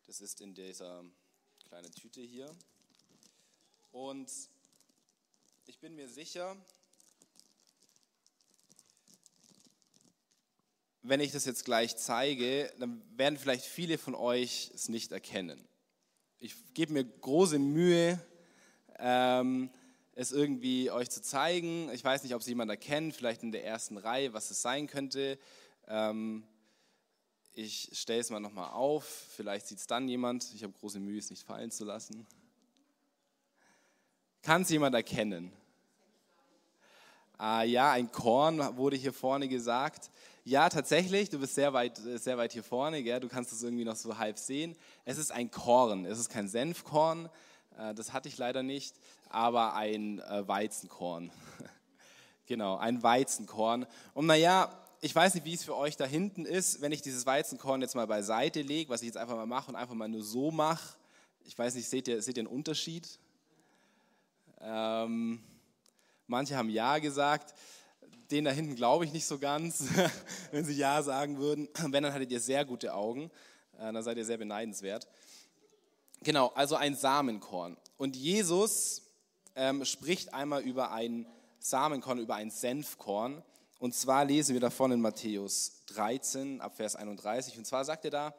Das 0.07 0.19
ist 0.19 0.41
in 0.41 0.53
dieser 0.53 1.05
kleinen 1.67 1.91
Tüte 1.91 2.21
hier. 2.21 2.53
Und 3.91 4.29
ich 5.65 5.79
bin 5.79 5.95
mir 5.95 6.09
sicher, 6.09 6.57
wenn 11.01 11.19
ich 11.19 11.31
das 11.31 11.45
jetzt 11.45 11.65
gleich 11.65 11.95
zeige, 11.97 12.71
dann 12.77 13.01
werden 13.17 13.37
vielleicht 13.37 13.65
viele 13.65 13.97
von 13.97 14.13
euch 14.13 14.71
es 14.73 14.89
nicht 14.89 15.11
erkennen. 15.11 15.65
Ich 16.39 16.55
gebe 16.73 16.93
mir 16.93 17.05
große 17.05 17.57
Mühe, 17.57 18.19
ähm, 18.99 19.69
es 20.13 20.31
irgendwie 20.31 20.91
euch 20.91 21.09
zu 21.09 21.21
zeigen. 21.21 21.89
Ich 21.93 22.03
weiß 22.03 22.23
nicht, 22.23 22.35
ob 22.35 22.41
es 22.41 22.47
jemand 22.47 22.69
erkennt, 22.69 23.15
vielleicht 23.15 23.43
in 23.43 23.51
der 23.51 23.65
ersten 23.65 23.97
Reihe, 23.97 24.33
was 24.33 24.51
es 24.51 24.61
sein 24.61 24.87
könnte. 24.87 25.39
Ähm, 25.87 26.43
ich 27.53 27.89
stelle 27.93 28.21
es 28.21 28.29
mal 28.29 28.39
nochmal 28.39 28.71
auf, 28.71 29.03
vielleicht 29.35 29.67
sieht 29.67 29.79
es 29.79 29.87
dann 29.87 30.07
jemand. 30.07 30.53
Ich 30.53 30.63
habe 30.63 30.73
große 30.73 30.99
Mühe, 30.99 31.19
es 31.19 31.29
nicht 31.29 31.43
fallen 31.43 31.71
zu 31.71 31.85
lassen. 31.85 32.25
Kann 34.41 34.63
es 34.63 34.69
jemand 34.69 34.95
erkennen? 34.95 35.51
Ah, 37.37 37.63
ja, 37.63 37.91
ein 37.91 38.11
Korn 38.11 38.77
wurde 38.77 38.95
hier 38.95 39.13
vorne 39.13 39.47
gesagt. 39.47 40.11
Ja, 40.43 40.69
tatsächlich, 40.69 41.29
du 41.29 41.39
bist 41.39 41.55
sehr 41.55 41.73
weit, 41.73 41.97
sehr 41.97 42.37
weit 42.37 42.53
hier 42.53 42.63
vorne, 42.63 43.03
gell? 43.03 43.19
du 43.19 43.27
kannst 43.27 43.51
es 43.51 43.61
irgendwie 43.61 43.85
noch 43.85 43.95
so 43.95 44.17
halb 44.17 44.39
sehen. 44.39 44.75
Es 45.05 45.17
ist 45.17 45.31
ein 45.31 45.51
Korn, 45.51 46.05
es 46.05 46.19
ist 46.19 46.29
kein 46.29 46.47
Senfkorn, 46.47 47.29
äh, 47.77 47.93
das 47.93 48.13
hatte 48.13 48.27
ich 48.27 48.37
leider 48.37 48.63
nicht, 48.63 48.95
aber 49.29 49.75
ein 49.75 50.19
äh, 50.19 50.47
Weizenkorn. 50.47 51.31
genau, 52.47 52.77
ein 52.77 53.03
Weizenkorn. 53.03 53.85
Und 54.13 54.25
naja, 54.25 54.80
ich 55.03 55.15
weiß 55.15 55.33
nicht, 55.33 55.45
wie 55.45 55.53
es 55.55 55.63
für 55.63 55.75
euch 55.75 55.97
da 55.97 56.05
hinten 56.05 56.45
ist, 56.45 56.79
wenn 56.81 56.91
ich 56.91 57.01
dieses 57.01 57.25
Weizenkorn 57.25 57.81
jetzt 57.81 57.95
mal 57.95 58.05
beiseite 58.05 58.61
lege, 58.61 58.91
was 58.91 59.01
ich 59.01 59.07
jetzt 59.07 59.17
einfach 59.17 59.35
mal 59.35 59.47
mache 59.47 59.71
und 59.71 59.75
einfach 59.75 59.95
mal 59.95 60.07
nur 60.07 60.23
so 60.23 60.51
mache. 60.51 60.95
Ich 61.43 61.57
weiß 61.57 61.73
nicht, 61.73 61.89
seht 61.89 62.07
ihr, 62.07 62.21
seht 62.21 62.37
ihr 62.37 62.41
einen 62.41 62.47
Unterschied? 62.47 63.09
Ähm, 64.59 65.41
manche 66.27 66.55
haben 66.55 66.69
Ja 66.69 66.99
gesagt. 66.99 67.55
Den 68.29 68.45
da 68.45 68.51
hinten 68.51 68.75
glaube 68.75 69.03
ich 69.03 69.11
nicht 69.11 69.25
so 69.25 69.39
ganz, 69.39 69.85
wenn 70.51 70.65
sie 70.65 70.75
Ja 70.75 71.01
sagen 71.01 71.39
würden. 71.39 71.67
Wenn, 71.87 72.03
dann 72.03 72.13
hattet 72.13 72.31
ihr 72.31 72.39
sehr 72.39 72.63
gute 72.63 72.93
Augen. 72.93 73.31
Äh, 73.79 73.91
dann 73.91 74.03
seid 74.03 74.17
ihr 74.17 74.25
sehr 74.25 74.37
beneidenswert. 74.37 75.07
Genau, 76.21 76.49
also 76.49 76.75
ein 76.75 76.93
Samenkorn. 76.93 77.75
Und 77.97 78.15
Jesus 78.15 79.01
ähm, 79.55 79.83
spricht 79.83 80.35
einmal 80.35 80.61
über 80.61 80.91
ein 80.91 81.25
Samenkorn, 81.57 82.19
über 82.19 82.35
ein 82.35 82.51
Senfkorn. 82.51 83.41
Und 83.81 83.95
zwar 83.95 84.25
lesen 84.25 84.53
wir 84.53 84.59
davon 84.59 84.91
in 84.91 85.01
Matthäus 85.01 85.81
13 85.87 86.61
ab 86.61 86.75
Vers 86.75 86.95
31. 86.95 87.57
Und 87.57 87.65
zwar 87.65 87.83
sagt 87.83 88.05
er 88.05 88.11
da, 88.11 88.35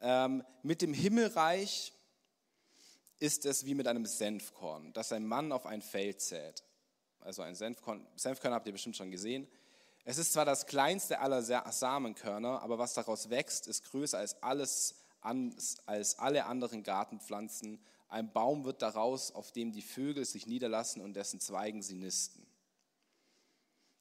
ähm, 0.00 0.42
mit 0.64 0.82
dem 0.82 0.92
Himmelreich 0.92 1.92
ist 3.20 3.46
es 3.46 3.64
wie 3.64 3.76
mit 3.76 3.86
einem 3.86 4.06
Senfkorn, 4.06 4.92
das 4.92 5.12
ein 5.12 5.24
Mann 5.24 5.52
auf 5.52 5.66
ein 5.66 5.82
Feld 5.82 6.20
sät. 6.20 6.64
Also 7.20 7.42
ein 7.42 7.54
Senfkorn, 7.54 8.04
Senfkorn 8.16 8.52
habt 8.52 8.66
ihr 8.66 8.72
bestimmt 8.72 8.96
schon 8.96 9.12
gesehen. 9.12 9.46
Es 10.04 10.18
ist 10.18 10.32
zwar 10.32 10.44
das 10.44 10.66
kleinste 10.66 11.20
aller 11.20 11.42
Samenkörner, 11.42 12.60
aber 12.60 12.76
was 12.76 12.92
daraus 12.94 13.30
wächst, 13.30 13.68
ist 13.68 13.84
größer 13.84 14.18
als 14.18 14.42
alles 14.42 14.96
als 15.20 16.18
alle 16.18 16.44
anderen 16.46 16.82
Gartenpflanzen. 16.82 17.78
Ein 18.08 18.32
Baum 18.32 18.64
wird 18.64 18.82
daraus, 18.82 19.30
auf 19.30 19.52
dem 19.52 19.70
die 19.70 19.82
Vögel 19.82 20.24
sich 20.24 20.48
niederlassen 20.48 21.02
und 21.02 21.14
dessen 21.14 21.38
Zweigen 21.38 21.82
sie 21.82 21.94
nisten. 21.94 22.45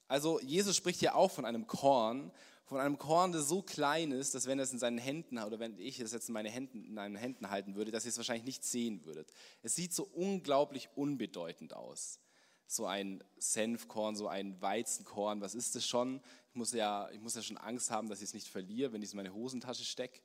Also 0.07 0.39
Jesus 0.41 0.75
spricht 0.75 0.99
hier 0.99 1.15
auch 1.15 1.31
von 1.31 1.45
einem 1.45 1.67
Korn, 1.67 2.31
von 2.65 2.79
einem 2.79 2.97
Korn, 2.97 3.31
das 3.31 3.47
so 3.47 3.61
klein 3.61 4.11
ist, 4.11 4.33
dass 4.33 4.47
wenn 4.47 4.59
er 4.59 4.63
es 4.63 4.73
in 4.73 4.79
seinen 4.79 4.97
Händen 4.97 5.37
oder 5.37 5.59
wenn 5.59 5.77
ich 5.77 5.99
es 5.99 6.11
jetzt 6.11 6.29
in, 6.29 6.33
meine 6.33 6.49
Händen, 6.49 6.83
in 6.83 6.93
meinen 6.95 7.15
Händen 7.15 7.49
halten 7.49 7.75
würde, 7.75 7.91
dass 7.91 8.05
ihr 8.05 8.09
es 8.09 8.17
wahrscheinlich 8.17 8.45
nicht 8.45 8.63
sehen 8.63 9.05
würdet. 9.05 9.31
Es 9.61 9.75
sieht 9.75 9.93
so 9.93 10.03
unglaublich 10.03 10.89
unbedeutend 10.95 11.73
aus. 11.73 12.19
So 12.67 12.87
ein 12.87 13.23
Senfkorn, 13.37 14.15
so 14.15 14.27
ein 14.27 14.59
Weizenkorn, 14.61 15.41
was 15.41 15.53
ist 15.53 15.75
das 15.75 15.85
schon? 15.85 16.21
Ich 16.49 16.55
muss 16.55 16.71
ja, 16.73 17.09
ich 17.11 17.21
muss 17.21 17.35
ja 17.35 17.43
schon 17.43 17.57
Angst 17.57 17.91
haben, 17.91 18.09
dass 18.09 18.21
ich 18.21 18.29
es 18.29 18.33
nicht 18.33 18.47
verliere, 18.47 18.93
wenn 18.93 19.03
ich 19.03 19.09
es 19.09 19.13
in 19.13 19.17
meine 19.17 19.33
Hosentasche 19.33 19.85
stecke. 19.85 20.21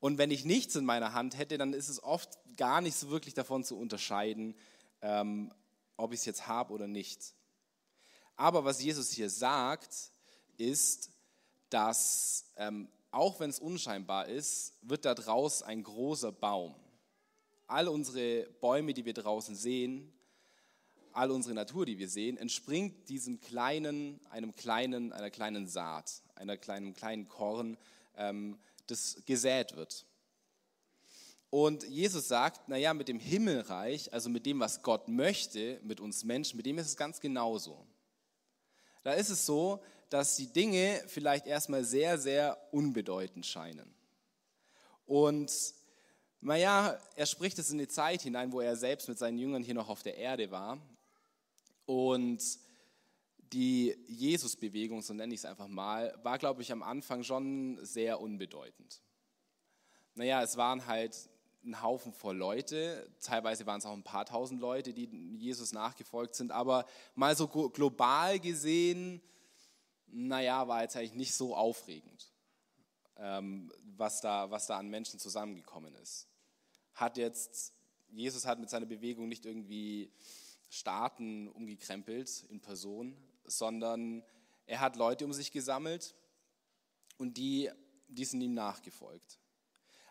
Und 0.00 0.16
wenn 0.16 0.30
ich 0.30 0.46
nichts 0.46 0.74
in 0.76 0.86
meiner 0.86 1.12
Hand 1.12 1.36
hätte, 1.36 1.58
dann 1.58 1.74
ist 1.74 1.88
es 1.88 2.02
oft 2.02 2.38
gar 2.56 2.80
nicht 2.80 2.96
so 2.96 3.10
wirklich 3.10 3.34
davon 3.34 3.64
zu 3.64 3.78
unterscheiden, 3.78 4.54
ähm, 5.02 5.52
ob 5.98 6.12
ich 6.12 6.20
es 6.20 6.26
jetzt 6.26 6.46
habe 6.46 6.72
oder 6.72 6.86
nicht. 6.86 7.34
Aber 8.36 8.64
was 8.64 8.82
Jesus 8.82 9.12
hier 9.12 9.30
sagt, 9.30 10.10
ist, 10.56 11.10
dass 11.70 12.46
ähm, 12.56 12.88
auch 13.10 13.38
wenn 13.40 13.50
es 13.50 13.60
unscheinbar 13.60 14.26
ist, 14.28 14.74
wird 14.82 15.04
da 15.04 15.14
draußen 15.14 15.66
ein 15.66 15.82
großer 15.82 16.32
Baum. 16.32 16.74
All 17.66 17.88
unsere 17.88 18.48
Bäume, 18.60 18.92
die 18.92 19.04
wir 19.04 19.14
draußen 19.14 19.54
sehen, 19.54 20.12
all 21.12 21.30
unsere 21.30 21.54
Natur, 21.54 21.86
die 21.86 21.98
wir 21.98 22.08
sehen, 22.08 22.36
entspringt 22.36 23.08
diesem 23.08 23.40
kleinen, 23.40 24.20
einem 24.30 24.54
kleinen, 24.54 25.12
einer 25.12 25.30
kleinen 25.30 25.68
Saat, 25.68 26.22
einer 26.34 26.56
kleinen, 26.56 26.92
kleinen 26.92 27.28
Korn, 27.28 27.78
ähm, 28.16 28.58
das 28.88 29.22
gesät 29.24 29.76
wird. 29.76 30.04
Und 31.50 31.84
Jesus 31.84 32.26
sagt, 32.26 32.68
naja, 32.68 32.92
mit 32.94 33.06
dem 33.06 33.20
Himmelreich, 33.20 34.12
also 34.12 34.28
mit 34.28 34.44
dem, 34.44 34.58
was 34.58 34.82
Gott 34.82 35.06
möchte, 35.06 35.78
mit 35.84 36.00
uns 36.00 36.24
Menschen, 36.24 36.56
mit 36.56 36.66
dem 36.66 36.78
ist 36.78 36.88
es 36.88 36.96
ganz 36.96 37.20
genauso. 37.20 37.86
Da 39.04 39.12
ist 39.12 39.28
es 39.28 39.46
so, 39.46 39.80
dass 40.08 40.34
die 40.36 40.52
Dinge 40.52 41.02
vielleicht 41.06 41.46
erstmal 41.46 41.84
sehr, 41.84 42.18
sehr 42.18 42.58
unbedeutend 42.72 43.46
scheinen. 43.46 43.94
Und 45.06 45.52
naja, 46.40 46.98
er 47.14 47.26
spricht 47.26 47.58
es 47.58 47.70
in 47.70 47.78
die 47.78 47.88
Zeit 47.88 48.22
hinein, 48.22 48.52
wo 48.52 48.60
er 48.60 48.76
selbst 48.76 49.08
mit 49.08 49.18
seinen 49.18 49.38
Jüngern 49.38 49.62
hier 49.62 49.74
noch 49.74 49.88
auf 49.88 50.02
der 50.02 50.16
Erde 50.16 50.50
war. 50.50 50.78
Und 51.86 52.42
die 53.52 53.96
Jesus-Bewegung, 54.08 55.02
so 55.02 55.14
nenne 55.14 55.34
ich 55.34 55.40
es 55.40 55.44
einfach 55.44 55.68
mal, 55.68 56.18
war, 56.22 56.38
glaube 56.38 56.62
ich, 56.62 56.72
am 56.72 56.82
Anfang 56.82 57.22
schon 57.22 57.78
sehr 57.84 58.20
unbedeutend. 58.20 59.00
Naja, 60.14 60.42
es 60.42 60.56
waren 60.56 60.86
halt 60.86 61.28
ein 61.64 61.82
Haufen 61.82 62.12
voll 62.12 62.36
Leute, 62.36 63.08
teilweise 63.20 63.66
waren 63.66 63.78
es 63.78 63.86
auch 63.86 63.92
ein 63.92 64.02
paar 64.02 64.26
tausend 64.26 64.60
Leute, 64.60 64.92
die 64.92 65.08
Jesus 65.38 65.72
nachgefolgt 65.72 66.34
sind, 66.34 66.52
aber 66.52 66.86
mal 67.14 67.34
so 67.36 67.48
global 67.48 68.38
gesehen, 68.38 69.22
naja, 70.06 70.68
war 70.68 70.82
jetzt 70.82 70.96
eigentlich 70.96 71.14
nicht 71.14 71.34
so 71.34 71.56
aufregend, 71.56 72.32
ähm, 73.16 73.72
was, 73.96 74.20
da, 74.20 74.50
was 74.50 74.66
da 74.66 74.78
an 74.78 74.88
Menschen 74.88 75.18
zusammengekommen 75.18 75.94
ist. 75.96 76.28
Hat 76.94 77.16
jetzt, 77.16 77.72
Jesus 78.10 78.46
hat 78.46 78.60
mit 78.60 78.70
seiner 78.70 78.86
Bewegung 78.86 79.28
nicht 79.28 79.46
irgendwie 79.46 80.12
Staaten 80.68 81.48
umgekrempelt 81.48 82.44
in 82.50 82.60
Person, 82.60 83.16
sondern 83.44 84.22
er 84.66 84.80
hat 84.80 84.96
Leute 84.96 85.24
um 85.24 85.32
sich 85.32 85.50
gesammelt 85.50 86.14
und 87.16 87.36
die, 87.36 87.70
die 88.08 88.24
sind 88.24 88.40
ihm 88.40 88.54
nachgefolgt. 88.54 89.38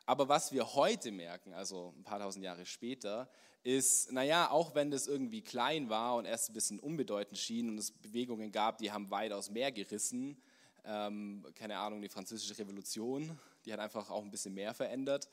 Aber 0.06 0.28
was 0.28 0.52
wir 0.52 0.74
heute 0.74 1.12
merken, 1.12 1.54
also 1.54 1.94
ein 1.98 2.04
paar 2.04 2.20
tausend 2.20 2.44
Jahre 2.44 2.66
später, 2.66 3.30
ist, 3.64 4.12
naja, 4.12 4.52
auch 4.52 4.76
wenn 4.76 4.92
das 4.92 5.08
irgendwie 5.08 5.42
klein 5.42 5.90
war 5.90 6.16
und 6.16 6.26
erst 6.26 6.50
ein 6.50 6.54
bisschen 6.54 6.80
unbedeutend 6.80 7.38
schien 7.38 7.70
und 7.70 7.78
es 7.78 7.92
Bewegungen 7.92 8.52
gab, 8.52 8.78
die 8.78 8.92
haben 8.92 9.10
weitaus 9.10 9.50
mehr 9.50 9.72
gerissen, 9.72 10.42
ähm, 10.84 11.46
keine 11.56 11.78
Ahnung, 11.78 12.02
die 12.02 12.10
französische 12.10 12.58
Revolution, 12.58 13.40
die 13.66 13.72
hat 13.72 13.80
einfach 13.80 14.10
auch 14.10 14.24
ein 14.24 14.32
bisschen 14.32 14.54
mehr 14.54 14.74
verändert, 14.74 15.30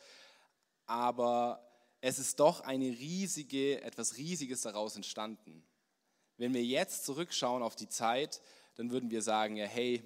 aber 0.87 1.69
es 2.00 2.21
ist 2.21 2.39
doch 2.39 2.61
eine 2.61 2.87
riesige, 2.87 3.83
etwas 3.83 4.17
Riesiges 4.17 4.62
daraus 4.62 4.95
entstanden. 4.95 5.65
Wenn 6.37 6.55
wir 6.55 6.65
jetzt 6.65 7.05
zurückschauen 7.05 7.65
auf 7.65 7.75
die 7.75 7.89
Zeit, 7.89 8.41
dann 8.77 8.93
würden 8.93 9.11
wir 9.11 9.23
sagen, 9.23 9.57
ja, 9.57 9.67
hey, 9.67 10.05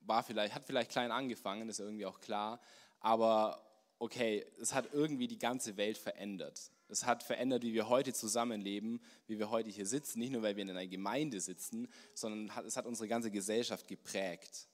war 0.00 0.22
vielleicht, 0.22 0.54
hat 0.54 0.64
vielleicht 0.64 0.90
klein 0.90 1.12
angefangen, 1.12 1.68
ist 1.68 1.78
irgendwie 1.78 2.06
auch 2.06 2.20
klar, 2.20 2.58
aber 3.00 3.62
okay, 4.04 4.44
es 4.60 4.74
hat 4.74 4.92
irgendwie 4.92 5.28
die 5.28 5.38
ganze 5.38 5.78
Welt 5.78 5.96
verändert. 5.96 6.70
Es 6.88 7.06
hat 7.06 7.22
verändert, 7.22 7.62
wie 7.62 7.72
wir 7.72 7.88
heute 7.88 8.12
zusammenleben, 8.12 9.00
wie 9.26 9.38
wir 9.38 9.48
heute 9.48 9.70
hier 9.70 9.86
sitzen, 9.86 10.18
nicht 10.18 10.30
nur, 10.30 10.42
weil 10.42 10.56
wir 10.56 10.62
in 10.62 10.68
einer 10.68 10.86
Gemeinde 10.86 11.40
sitzen, 11.40 11.88
sondern 12.12 12.66
es 12.66 12.76
hat 12.76 12.84
unsere 12.84 13.08
ganze 13.08 13.30
Gesellschaft 13.30 13.88
geprägt. 13.88 14.68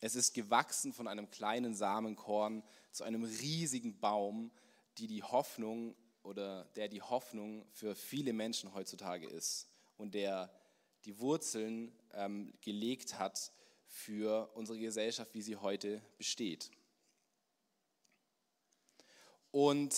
Es 0.00 0.16
ist 0.16 0.32
gewachsen 0.32 0.94
von 0.94 1.08
einem 1.08 1.28
kleinen 1.28 1.74
Samenkorn 1.74 2.62
zu 2.90 3.04
einem 3.04 3.22
riesigen 3.22 4.00
Baum, 4.00 4.50
die 4.96 5.08
die 5.08 5.22
Hoffnung 5.22 5.94
oder 6.22 6.64
der 6.74 6.88
die 6.88 7.02
Hoffnung 7.02 7.66
für 7.70 7.94
viele 7.94 8.32
Menschen 8.32 8.72
heutzutage 8.72 9.26
ist 9.26 9.68
und 9.98 10.14
der 10.14 10.50
die 11.04 11.18
Wurzeln 11.18 11.92
ähm, 12.14 12.54
gelegt 12.62 13.18
hat 13.18 13.52
für 13.84 14.50
unsere 14.54 14.78
Gesellschaft, 14.78 15.34
wie 15.34 15.42
sie 15.42 15.56
heute 15.56 16.00
besteht. 16.16 16.70
Und 19.50 19.94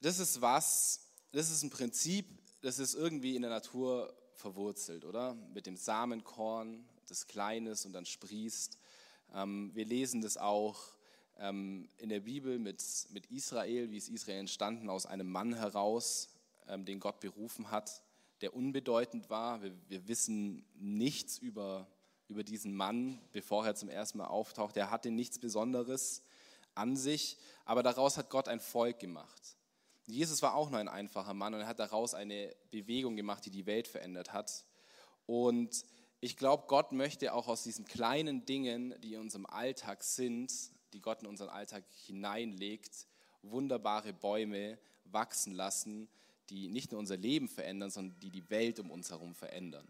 das 0.00 0.18
ist 0.18 0.40
was, 0.40 1.00
das 1.32 1.50
ist 1.50 1.62
ein 1.62 1.70
Prinzip, 1.70 2.26
das 2.60 2.78
ist 2.78 2.94
irgendwie 2.94 3.36
in 3.36 3.42
der 3.42 3.50
Natur 3.50 4.12
verwurzelt, 4.34 5.04
oder? 5.04 5.34
Mit 5.54 5.66
dem 5.66 5.76
Samenkorn, 5.76 6.84
das 7.06 7.26
Kleines 7.26 7.86
und 7.86 7.92
dann 7.92 8.06
sprießt. 8.06 8.78
Ähm, 9.34 9.70
wir 9.74 9.84
lesen 9.84 10.20
das 10.20 10.36
auch 10.36 10.78
ähm, 11.38 11.88
in 11.98 12.08
der 12.08 12.20
Bibel 12.20 12.58
mit, 12.58 12.82
mit 13.10 13.26
Israel, 13.26 13.90
wie 13.90 13.96
ist 13.96 14.08
Israel 14.08 14.40
entstanden 14.40 14.90
aus 14.90 15.06
einem 15.06 15.30
Mann 15.30 15.54
heraus, 15.54 16.30
ähm, 16.68 16.84
den 16.84 17.00
Gott 17.00 17.20
berufen 17.20 17.70
hat, 17.70 18.02
der 18.40 18.54
unbedeutend 18.54 19.30
war. 19.30 19.62
Wir, 19.62 19.72
wir 19.88 20.08
wissen 20.08 20.64
nichts 20.74 21.38
über, 21.38 21.86
über 22.32 22.44
diesen 22.44 22.74
Mann, 22.74 23.20
bevor 23.32 23.66
er 23.66 23.74
zum 23.74 23.88
ersten 23.88 24.18
Mal 24.18 24.26
auftaucht. 24.26 24.76
Er 24.76 24.90
hatte 24.90 25.10
nichts 25.10 25.38
Besonderes 25.38 26.22
an 26.74 26.96
sich, 26.96 27.36
aber 27.64 27.82
daraus 27.82 28.16
hat 28.16 28.30
Gott 28.30 28.48
ein 28.48 28.58
Volk 28.58 28.98
gemacht. 28.98 29.56
Jesus 30.06 30.42
war 30.42 30.54
auch 30.54 30.70
nur 30.70 30.80
ein 30.80 30.88
einfacher 30.88 31.34
Mann 31.34 31.54
und 31.54 31.60
er 31.60 31.66
hat 31.66 31.78
daraus 31.78 32.14
eine 32.14 32.54
Bewegung 32.70 33.16
gemacht, 33.16 33.44
die 33.44 33.50
die 33.50 33.66
Welt 33.66 33.86
verändert 33.86 34.32
hat. 34.32 34.64
Und 35.26 35.84
ich 36.20 36.36
glaube, 36.36 36.64
Gott 36.68 36.92
möchte 36.92 37.34
auch 37.34 37.48
aus 37.48 37.62
diesen 37.62 37.84
kleinen 37.84 38.44
Dingen, 38.46 38.94
die 39.02 39.14
in 39.14 39.20
unserem 39.20 39.46
Alltag 39.46 40.02
sind, 40.02 40.52
die 40.92 41.00
Gott 41.00 41.22
in 41.22 41.28
unseren 41.28 41.50
Alltag 41.50 41.84
hineinlegt, 42.06 43.06
wunderbare 43.42 44.12
Bäume 44.12 44.78
wachsen 45.04 45.52
lassen, 45.52 46.08
die 46.48 46.68
nicht 46.68 46.92
nur 46.92 46.98
unser 46.98 47.16
Leben 47.16 47.48
verändern, 47.48 47.90
sondern 47.90 48.18
die 48.20 48.30
die 48.30 48.48
Welt 48.50 48.80
um 48.80 48.90
uns 48.90 49.10
herum 49.10 49.34
verändern. 49.34 49.86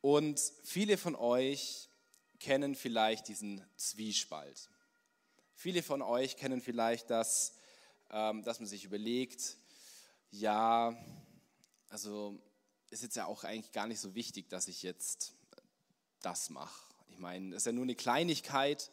Und 0.00 0.40
viele 0.64 0.96
von 0.96 1.16
euch 1.16 1.88
kennen 2.38 2.74
vielleicht 2.74 3.28
diesen 3.28 3.64
Zwiespalt. 3.76 4.68
Viele 5.54 5.82
von 5.82 6.02
euch 6.02 6.36
kennen 6.36 6.60
vielleicht 6.60 7.10
das, 7.10 7.54
ähm, 8.10 8.42
dass 8.44 8.60
man 8.60 8.68
sich 8.68 8.84
überlegt, 8.84 9.56
ja, 10.30 10.96
also 11.88 12.38
ist 12.90 13.02
jetzt 13.02 13.16
ja 13.16 13.26
auch 13.26 13.44
eigentlich 13.44 13.72
gar 13.72 13.86
nicht 13.86 14.00
so 14.00 14.14
wichtig, 14.14 14.48
dass 14.48 14.68
ich 14.68 14.82
jetzt 14.82 15.34
das 16.22 16.50
mache. 16.50 16.80
Ich 17.08 17.18
meine, 17.18 17.54
es 17.54 17.62
ist 17.62 17.66
ja 17.66 17.72
nur 17.72 17.84
eine 17.84 17.94
Kleinigkeit 17.94 18.90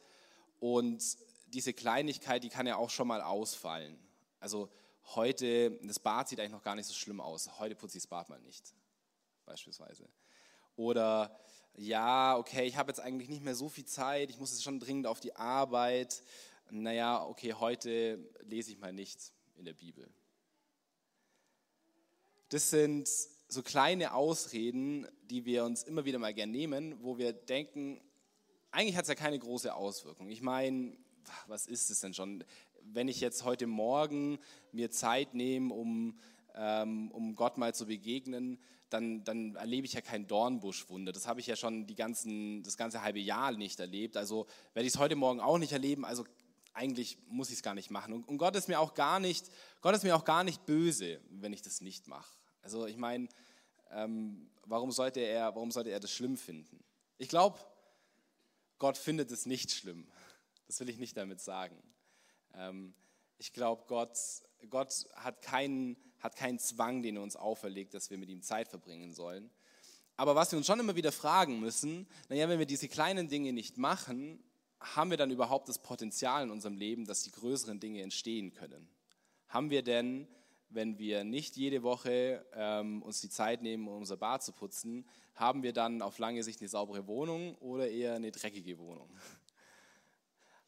und 0.59 1.03
diese 1.47 1.73
Kleinigkeit, 1.73 2.43
die 2.43 2.49
kann 2.49 2.67
ja 2.67 2.77
auch 2.77 2.89
schon 2.89 3.07
mal 3.07 3.21
ausfallen. 3.21 3.97
Also 4.39 4.69
heute, 5.13 5.71
das 5.83 5.99
Bad 5.99 6.29
sieht 6.29 6.39
eigentlich 6.39 6.51
noch 6.51 6.63
gar 6.63 6.75
nicht 6.75 6.87
so 6.87 6.93
schlimm 6.93 7.21
aus. 7.21 7.59
Heute 7.59 7.75
putze 7.75 7.97
ich 7.97 8.03
das 8.03 8.09
Bad 8.09 8.29
mal 8.29 8.39
nicht, 8.41 8.73
beispielsweise. 9.45 10.09
Oder 10.75 11.37
ja, 11.75 12.37
okay, 12.37 12.65
ich 12.65 12.77
habe 12.77 12.89
jetzt 12.89 12.99
eigentlich 12.99 13.29
nicht 13.29 13.43
mehr 13.43 13.55
so 13.55 13.69
viel 13.69 13.85
Zeit, 13.85 14.29
ich 14.29 14.39
muss 14.39 14.51
jetzt 14.51 14.63
schon 14.63 14.79
dringend 14.79 15.07
auf 15.07 15.19
die 15.19 15.35
Arbeit. 15.35 16.23
Naja, 16.69 17.25
okay, 17.25 17.53
heute 17.53 18.19
lese 18.41 18.71
ich 18.71 18.79
mal 18.79 18.93
nichts 18.93 19.33
in 19.55 19.65
der 19.65 19.73
Bibel. 19.73 20.09
Das 22.49 22.69
sind 22.69 23.09
so 23.47 23.61
kleine 23.61 24.13
Ausreden, 24.13 25.07
die 25.23 25.45
wir 25.45 25.65
uns 25.65 25.83
immer 25.83 26.05
wieder 26.05 26.19
mal 26.19 26.33
gerne 26.33 26.51
nehmen, 26.51 26.95
wo 27.01 27.17
wir 27.17 27.33
denken, 27.33 28.01
eigentlich 28.71 28.97
hat 28.97 29.03
es 29.03 29.09
ja 29.09 29.15
keine 29.15 29.39
große 29.39 29.73
Auswirkung. 29.73 30.29
Ich 30.29 30.41
meine, 30.41 30.97
was 31.47 31.67
ist 31.67 31.89
es 31.89 32.01
denn 32.01 32.13
schon? 32.13 32.43
Wenn 32.81 33.07
ich 33.07 33.19
jetzt 33.19 33.43
heute 33.43 33.67
Morgen 33.67 34.39
mir 34.71 34.91
Zeit 34.91 35.33
nehme, 35.33 35.73
um, 35.73 36.19
ähm, 36.55 37.11
um 37.11 37.35
Gott 37.35 37.57
mal 37.57 37.73
zu 37.73 37.85
begegnen, 37.85 38.59
dann, 38.95 39.23
dann 39.25 39.55
erlebe 39.55 39.85
ich 39.85 39.93
ja 39.93 40.01
kein 40.01 40.25
Dornbuschwunder. 40.25 41.11
Das 41.11 41.27
habe 41.27 41.41
ich 41.41 41.47
ja 41.47 41.55
schon 41.55 41.85
die 41.85 41.95
ganzen, 41.95 42.63
das 42.63 42.77
ganze 42.77 43.01
halbe 43.01 43.19
Jahr 43.19 43.51
nicht 43.51 43.79
erlebt. 43.79 44.15
Also 44.15 44.47
werde 44.73 44.87
ich 44.87 44.93
es 44.93 44.99
heute 44.99 45.15
Morgen 45.15 45.41
auch 45.41 45.57
nicht 45.57 45.73
erleben. 45.73 46.05
Also 46.05 46.25
eigentlich 46.73 47.17
muss 47.27 47.49
ich 47.49 47.57
es 47.57 47.63
gar 47.63 47.75
nicht 47.75 47.91
machen. 47.91 48.13
Und, 48.13 48.27
und 48.27 48.37
Gott 48.37 48.55
ist 48.55 48.69
mir 48.69 48.79
auch 48.79 48.93
gar 48.93 49.19
nicht, 49.19 49.49
Gott 49.81 49.95
ist 49.95 50.03
mir 50.03 50.15
auch 50.15 50.23
gar 50.23 50.45
nicht 50.45 50.65
böse, 50.65 51.19
wenn 51.29 51.51
ich 51.51 51.61
das 51.61 51.81
nicht 51.81 52.07
mache. 52.07 52.31
Also 52.61 52.85
ich 52.85 52.95
meine, 52.95 53.27
ähm, 53.91 54.49
warum, 54.63 54.91
sollte 54.91 55.19
er, 55.19 55.53
warum 55.55 55.71
sollte 55.71 55.89
er 55.89 55.99
das 55.99 56.11
schlimm 56.11 56.37
finden? 56.37 56.81
Ich 57.17 57.27
glaube, 57.27 57.59
Gott 58.79 58.97
findet 58.97 59.29
es 59.31 59.45
nicht 59.45 59.71
schlimm. 59.71 60.07
Das 60.67 60.79
will 60.79 60.89
ich 60.89 60.97
nicht 60.97 61.17
damit 61.17 61.41
sagen. 61.41 61.77
Ähm, 62.53 62.93
ich 63.37 63.51
glaube, 63.51 63.83
Gott, 63.87 64.17
Gott 64.69 65.05
hat, 65.15 65.41
keinen, 65.41 65.97
hat 66.19 66.35
keinen 66.35 66.59
Zwang, 66.59 67.01
den 67.01 67.17
er 67.17 67.23
uns 67.23 67.35
auferlegt, 67.35 67.93
dass 67.93 68.09
wir 68.09 68.17
mit 68.17 68.29
ihm 68.29 68.41
Zeit 68.41 68.67
verbringen 68.67 69.13
sollen. 69.13 69.49
Aber 70.17 70.35
was 70.35 70.51
wir 70.51 70.57
uns 70.57 70.67
schon 70.67 70.79
immer 70.79 70.95
wieder 70.95 71.11
fragen 71.11 71.59
müssen, 71.59 72.07
naja, 72.29 72.47
wenn 72.47 72.59
wir 72.59 72.65
diese 72.65 72.87
kleinen 72.87 73.27
Dinge 73.27 73.51
nicht 73.53 73.77
machen, 73.77 74.43
haben 74.79 75.09
wir 75.09 75.17
dann 75.17 75.31
überhaupt 75.31 75.67
das 75.67 75.79
Potenzial 75.79 76.43
in 76.43 76.51
unserem 76.51 76.77
Leben, 76.77 77.05
dass 77.05 77.23
die 77.23 77.31
größeren 77.31 77.79
Dinge 77.79 78.01
entstehen 78.01 78.53
können? 78.53 78.87
Haben 79.47 79.69
wir 79.69 79.81
denn 79.81 80.27
wenn 80.69 80.97
wir 80.97 81.23
nicht 81.23 81.55
jede 81.55 81.83
Woche 81.83 82.45
ähm, 82.53 83.01
uns 83.01 83.21
die 83.21 83.29
Zeit 83.29 83.61
nehmen, 83.61 83.87
um 83.87 83.97
unser 83.97 84.17
Bad 84.17 84.43
zu 84.43 84.51
putzen, 84.51 85.05
haben 85.33 85.63
wir 85.63 85.73
dann 85.73 86.01
auf 86.01 86.19
lange 86.19 86.43
Sicht 86.43 86.61
eine 86.61 86.69
saubere 86.69 87.07
Wohnung 87.07 87.55
oder 87.55 87.89
eher 87.89 88.15
eine 88.15 88.31
dreckige 88.31 88.77
Wohnung? 88.77 89.09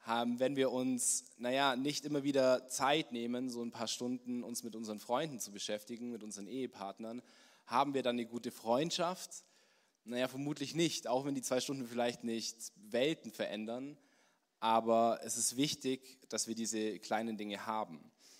Wenn 0.07 0.55
wir 0.55 0.71
uns, 0.71 1.25
naja, 1.37 1.75
nicht 1.75 2.05
immer 2.05 2.23
wieder 2.23 2.67
Zeit 2.69 3.11
nehmen, 3.11 3.49
so 3.49 3.61
ein 3.61 3.71
paar 3.71 3.89
Stunden 3.89 4.43
uns 4.43 4.63
mit 4.63 4.75
unseren 4.75 4.99
Freunden 4.99 5.39
zu 5.39 5.51
beschäftigen, 5.51 6.11
mit 6.11 6.23
unseren 6.23 6.47
Ehepartnern, 6.47 7.21
haben 7.65 7.93
wir 7.93 8.03
dann 8.03 8.15
eine 8.15 8.25
gute 8.25 8.51
Freundschaft? 8.51 9.43
Naja, 10.05 10.29
vermutlich 10.29 10.73
nicht, 10.75 11.07
auch 11.07 11.25
wenn 11.25 11.35
die 11.35 11.41
zwei 11.41 11.59
Stunden 11.59 11.85
vielleicht 11.85 12.23
nicht 12.23 12.71
Welten 12.77 13.31
verändern. 13.31 13.97
Aber 14.61 15.19
es 15.23 15.35
ist 15.35 15.57
wichtig, 15.57 16.17
dass 16.29 16.47
wir 16.47 16.55
diese 16.55 16.99
kleinen 16.99 17.37
Dinge 17.37 17.65
haben. 17.65 17.99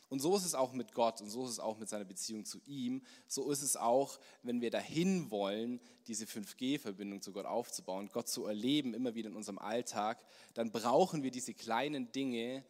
Und 0.09 0.19
so 0.19 0.37
ist 0.37 0.45
es 0.45 0.55
auch 0.55 0.71
mit 0.71 0.93
Gott 0.93 1.19
und 1.21 1.29
so 1.29 1.43
ist 1.45 1.51
es 1.51 1.59
auch 1.59 1.77
mit 1.77 1.89
seiner 1.89 2.05
Beziehung 2.05 2.45
zu 2.45 2.61
ihm. 2.65 3.01
So 3.27 3.51
ist 3.51 3.61
es 3.61 3.75
auch, 3.75 4.19
wenn 4.41 4.61
wir 4.61 4.71
dahin 4.71 5.29
wollen, 5.31 5.81
diese 6.07 6.25
5G-Verbindung 6.25 7.21
zu 7.21 7.33
Gott 7.33 7.45
aufzubauen, 7.45 8.09
Gott 8.13 8.29
zu 8.29 8.45
erleben, 8.45 8.93
immer 8.93 9.15
wieder 9.15 9.29
in 9.29 9.35
unserem 9.35 9.59
Alltag, 9.59 10.23
dann 10.53 10.71
brauchen 10.71 11.23
wir 11.23 11.31
diese 11.31 11.53
kleinen 11.53 12.11
Dinge, 12.13 12.63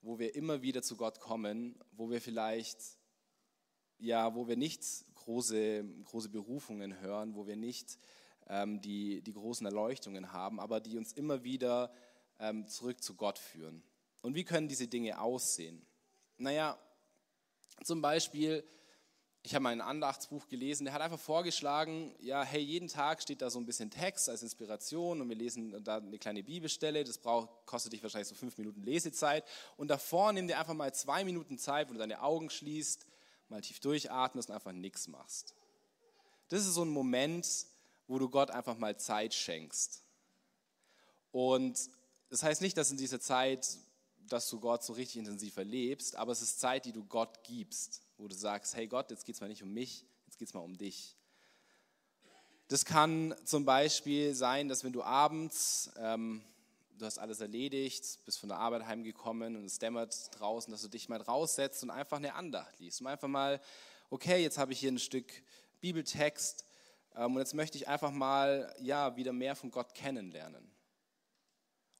wo 0.00 0.18
wir 0.18 0.34
immer 0.34 0.62
wieder 0.62 0.82
zu 0.82 0.96
Gott 0.96 1.20
kommen, 1.20 1.78
wo 1.92 2.08
wir 2.08 2.22
vielleicht, 2.22 2.78
ja, 3.98 4.34
wo 4.34 4.48
wir 4.48 4.56
nicht 4.56 4.82
große, 5.14 5.84
große 6.04 6.30
Berufungen 6.30 7.00
hören, 7.00 7.34
wo 7.34 7.46
wir 7.46 7.56
nicht 7.56 7.98
ähm, 8.46 8.80
die, 8.80 9.20
die 9.20 9.32
großen 9.34 9.66
Erleuchtungen 9.66 10.32
haben, 10.32 10.58
aber 10.58 10.80
die 10.80 10.96
uns 10.96 11.12
immer 11.12 11.44
wieder 11.44 11.92
ähm, 12.38 12.66
zurück 12.66 13.02
zu 13.02 13.14
Gott 13.14 13.38
führen. 13.38 13.82
Und 14.22 14.34
wie 14.34 14.44
können 14.44 14.68
diese 14.68 14.88
Dinge 14.88 15.20
aussehen? 15.20 15.84
Naja, 16.40 16.78
zum 17.82 18.00
Beispiel, 18.00 18.64
ich 19.42 19.54
habe 19.54 19.64
mal 19.64 19.70
ein 19.70 19.80
Andachtsbuch 19.80 20.46
gelesen, 20.46 20.84
der 20.84 20.94
hat 20.94 21.02
einfach 21.02 21.18
vorgeschlagen, 21.18 22.14
ja, 22.20 22.44
hey, 22.44 22.60
jeden 22.60 22.86
Tag 22.86 23.20
steht 23.22 23.42
da 23.42 23.50
so 23.50 23.58
ein 23.58 23.66
bisschen 23.66 23.90
Text 23.90 24.28
als 24.28 24.44
Inspiration 24.44 25.20
und 25.20 25.28
wir 25.28 25.34
lesen 25.34 25.82
da 25.82 25.96
eine 25.96 26.18
kleine 26.18 26.44
Bibelstelle, 26.44 27.02
das 27.02 27.18
braucht, 27.18 27.48
kostet 27.66 27.92
dich 27.92 28.02
wahrscheinlich 28.04 28.28
so 28.28 28.36
fünf 28.36 28.56
Minuten 28.56 28.82
Lesezeit 28.84 29.44
und 29.76 29.88
davor 29.88 30.32
nimm 30.32 30.46
dir 30.46 30.60
einfach 30.60 30.74
mal 30.74 30.94
zwei 30.94 31.24
Minuten 31.24 31.58
Zeit, 31.58 31.88
wo 31.88 31.94
du 31.94 31.98
deine 31.98 32.22
Augen 32.22 32.50
schließt, 32.50 33.04
mal 33.48 33.60
tief 33.60 33.80
durchatmest 33.80 34.48
und 34.48 34.54
einfach 34.54 34.72
nichts 34.72 35.08
machst. 35.08 35.54
Das 36.50 36.60
ist 36.60 36.74
so 36.74 36.84
ein 36.84 36.88
Moment, 36.88 37.66
wo 38.06 38.20
du 38.20 38.28
Gott 38.28 38.52
einfach 38.52 38.78
mal 38.78 38.96
Zeit 38.96 39.34
schenkst. 39.34 40.04
Und 41.32 41.90
das 42.30 42.44
heißt 42.44 42.62
nicht, 42.62 42.76
dass 42.76 42.92
in 42.92 42.96
dieser 42.96 43.20
Zeit 43.20 43.78
dass 44.28 44.48
du 44.48 44.60
Gott 44.60 44.82
so 44.84 44.92
richtig 44.92 45.16
intensiv 45.16 45.56
erlebst, 45.56 46.16
aber 46.16 46.32
es 46.32 46.42
ist 46.42 46.60
Zeit, 46.60 46.84
die 46.84 46.92
du 46.92 47.04
Gott 47.04 47.42
gibst, 47.44 48.02
wo 48.16 48.28
du 48.28 48.34
sagst, 48.34 48.76
hey 48.76 48.86
Gott, 48.86 49.10
jetzt 49.10 49.24
geht 49.24 49.34
es 49.34 49.40
mal 49.40 49.48
nicht 49.48 49.62
um 49.62 49.72
mich, 49.72 50.04
jetzt 50.26 50.38
geht 50.38 50.48
es 50.48 50.54
mal 50.54 50.60
um 50.60 50.76
dich. 50.76 51.16
Das 52.68 52.84
kann 52.84 53.34
zum 53.44 53.64
Beispiel 53.64 54.34
sein, 54.34 54.68
dass 54.68 54.84
wenn 54.84 54.92
du 54.92 55.02
abends, 55.02 55.90
ähm, 55.96 56.42
du 56.98 57.06
hast 57.06 57.18
alles 57.18 57.40
erledigt, 57.40 58.18
bist 58.26 58.38
von 58.38 58.50
der 58.50 58.58
Arbeit 58.58 58.86
heimgekommen 58.86 59.56
und 59.56 59.64
es 59.64 59.78
dämmert 59.78 60.38
draußen, 60.38 60.70
dass 60.70 60.82
du 60.82 60.88
dich 60.88 61.08
mal 61.08 61.20
raussetzt 61.20 61.82
und 61.82 61.90
einfach 61.90 62.18
eine 62.18 62.34
Andacht 62.34 62.78
liest. 62.78 63.00
Und 63.00 63.06
einfach 63.06 63.28
mal, 63.28 63.60
okay, 64.10 64.42
jetzt 64.42 64.58
habe 64.58 64.72
ich 64.72 64.80
hier 64.80 64.92
ein 64.92 64.98
Stück 64.98 65.32
Bibeltext 65.80 66.66
ähm, 67.14 67.34
und 67.34 67.38
jetzt 67.38 67.54
möchte 67.54 67.78
ich 67.78 67.88
einfach 67.88 68.10
mal, 68.10 68.74
ja, 68.80 69.16
wieder 69.16 69.32
mehr 69.32 69.56
von 69.56 69.70
Gott 69.70 69.94
kennenlernen. 69.94 70.70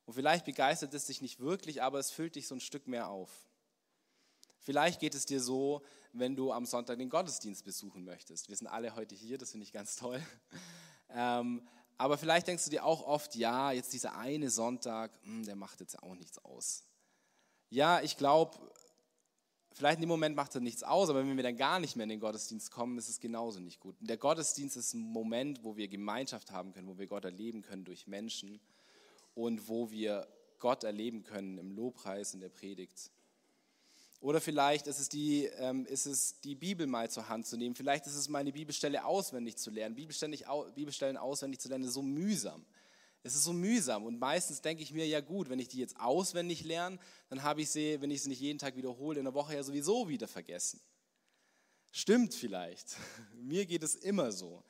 Und 0.09 0.15
vielleicht 0.15 0.47
begeistert 0.47 0.95
es 0.95 1.05
dich 1.05 1.21
nicht 1.21 1.39
wirklich, 1.39 1.83
aber 1.83 1.99
es 1.99 2.11
füllt 2.11 2.37
dich 2.37 2.47
so 2.49 2.55
ein 2.55 2.63
Stück 2.63 2.89
mehr 2.89 3.11
auf. 3.11 3.31
Vielleicht 4.59 5.01
geht 5.01 5.15
es 5.15 5.27
dir 5.27 5.39
so, 5.39 5.83
wenn 6.15 6.35
du 6.35 6.51
am 6.51 6.65
Sonntag 6.65 6.97
den 6.97 7.11
Gottesdienst 7.11 7.63
besuchen 7.63 8.07
möchtest. 8.07 8.49
Wir 8.49 8.57
sind 8.57 8.69
alle 8.69 8.97
heute 8.97 9.15
hier, 9.15 9.37
das 9.37 9.51
finde 9.51 9.65
ich 9.65 9.73
ganz 9.73 9.97
toll. 9.97 10.23
Ähm, 11.11 11.67
aber 11.97 12.19
vielleicht 12.19 12.49
denkst 12.49 12.65
du 12.65 12.71
dir 12.71 12.85
auch 12.85 13.03
oft, 13.03 13.35
ja, 13.35 13.73
jetzt 13.73 13.95
dieser 13.95 14.19
eine 14.19 14.51
Sonntag, 14.51 15.11
mh, 15.23 15.37
hm, 15.37 15.47
der 15.47 15.57
macht 15.57 15.81
jetzt 15.81 16.03
auch 16.03 16.15
nichts 16.15 16.37
aus. 16.45 16.85
Ja, 17.71 18.03
ich 18.03 18.19
glaube, 18.19 18.59
vielleicht 19.73 19.97
in 19.97 20.03
dem 20.03 20.11
Moment 20.11 20.37
macht 20.37 20.55
er 20.55 20.61
nichts 20.61 20.83
aus, 20.83 21.09
aber 21.09 21.21
wenn 21.21 21.35
wir 21.35 21.43
dann 21.43 21.57
gar 21.57 21.81
nicht 21.81 21.97
mehr 21.97 22.05
in 22.05 22.11
den 22.11 22.21
Gottesdienst 22.21 22.71
kommen, 22.71 22.99
ist 22.99 23.09
es 23.09 23.21
genauso 23.21 23.59
nicht 23.59 23.81
gut. 23.81 23.97
Der 24.01 24.19
Gottesdienst 24.19 24.77
ist 24.77 24.93
ein 24.93 25.01
Moment, 25.01 25.65
wo 25.65 25.79
wir 25.79 25.89
Gemeinschaft 25.89 26.51
haben 26.51 26.75
können, 26.75 26.89
wo 26.89 26.99
wir 26.99 27.07
Gott 27.07 27.25
erleben 27.25 27.63
können 27.63 27.87
durch 27.87 28.07
Menschen 28.07 28.61
und 29.39 29.69
wo 29.69 29.93
wir 29.93 30.27
Gott 30.59 30.83
erleben 30.83 31.23
können 31.23 31.59
im 31.59 31.71
Lobpreis 31.71 32.35
in 32.35 32.41
der 32.41 32.49
Predigt. 32.49 33.13
Oder 34.21 34.41
vielleicht 34.41 34.89
ist 34.89 34.99
es, 34.99 35.09
die, 35.09 35.45
ähm, 35.45 35.87
ist 35.87 36.07
es 36.07 36.41
die 36.41 36.57
Bibel 36.57 36.89
mal 36.89 37.09
zur 37.09 37.29
Hand 37.29 37.47
zu 37.47 37.57
nehmen. 37.57 37.77
Vielleicht 37.77 38.09
ist 38.09 38.17
es 38.17 38.29
meine 38.29 38.51
Bibelstelle 38.51 39.05
auswendig 39.05 39.57
zu 39.57 39.71
lernen. 39.71 39.95
Bibelstellen 39.95 41.17
auswendig 41.17 41.61
zu 41.61 41.69
lernen 41.69 41.85
ist 41.85 41.93
so 41.93 42.03
mühsam. 42.03 42.67
Es 43.23 43.37
ist 43.37 43.45
so 43.45 43.53
mühsam 43.53 44.05
und 44.07 44.19
meistens 44.19 44.61
denke 44.61 44.83
ich 44.83 44.93
mir, 44.93 45.07
ja 45.07 45.21
gut, 45.21 45.49
wenn 45.49 45.61
ich 45.61 45.69
die 45.69 45.79
jetzt 45.79 46.01
auswendig 46.01 46.65
lerne, 46.65 46.99
dann 47.29 47.45
habe 47.45 47.63
ich 47.63 47.71
sie, 47.71 48.01
wenn 48.01 48.11
ich 48.11 48.23
sie 48.23 48.29
nicht 48.29 48.41
jeden 48.41 48.59
Tag 48.59 48.75
wiederhole, 48.77 49.21
in 49.21 49.25
der 49.25 49.35
Woche 49.35 49.55
ja 49.55 49.63
sowieso 49.63 50.09
wieder 50.09 50.27
vergessen. 50.27 50.81
Stimmt 51.93 52.35
vielleicht. 52.35 52.97
Mir 53.35 53.67
geht 53.67 53.85
es 53.85 53.95
immer 53.95 54.33
so. 54.33 54.65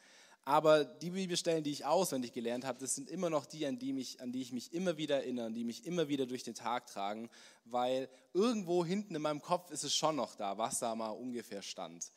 Aber 0.44 0.84
die 0.84 1.10
Bibelstellen, 1.10 1.62
die 1.62 1.72
ich 1.72 1.84
auswendig 1.84 2.32
gelernt 2.32 2.64
habe, 2.64 2.78
das 2.78 2.94
sind 2.94 3.10
immer 3.10 3.28
noch 3.28 3.44
die, 3.44 3.66
an 3.66 3.78
die, 3.78 3.92
mich, 3.92 4.20
an 4.20 4.32
die 4.32 4.40
ich 4.40 4.52
mich 4.52 4.72
immer 4.72 4.96
wieder 4.96 5.16
erinnere, 5.16 5.52
die 5.52 5.64
mich 5.64 5.84
immer 5.84 6.08
wieder 6.08 6.26
durch 6.26 6.42
den 6.42 6.54
Tag 6.54 6.86
tragen, 6.86 7.28
weil 7.64 8.08
irgendwo 8.32 8.84
hinten 8.84 9.14
in 9.14 9.22
meinem 9.22 9.42
Kopf 9.42 9.70
ist 9.70 9.84
es 9.84 9.94
schon 9.94 10.16
noch 10.16 10.34
da, 10.36 10.56
was 10.56 10.78
da 10.78 10.94
mal 10.94 11.10
ungefähr 11.10 11.62
stand. 11.62 12.12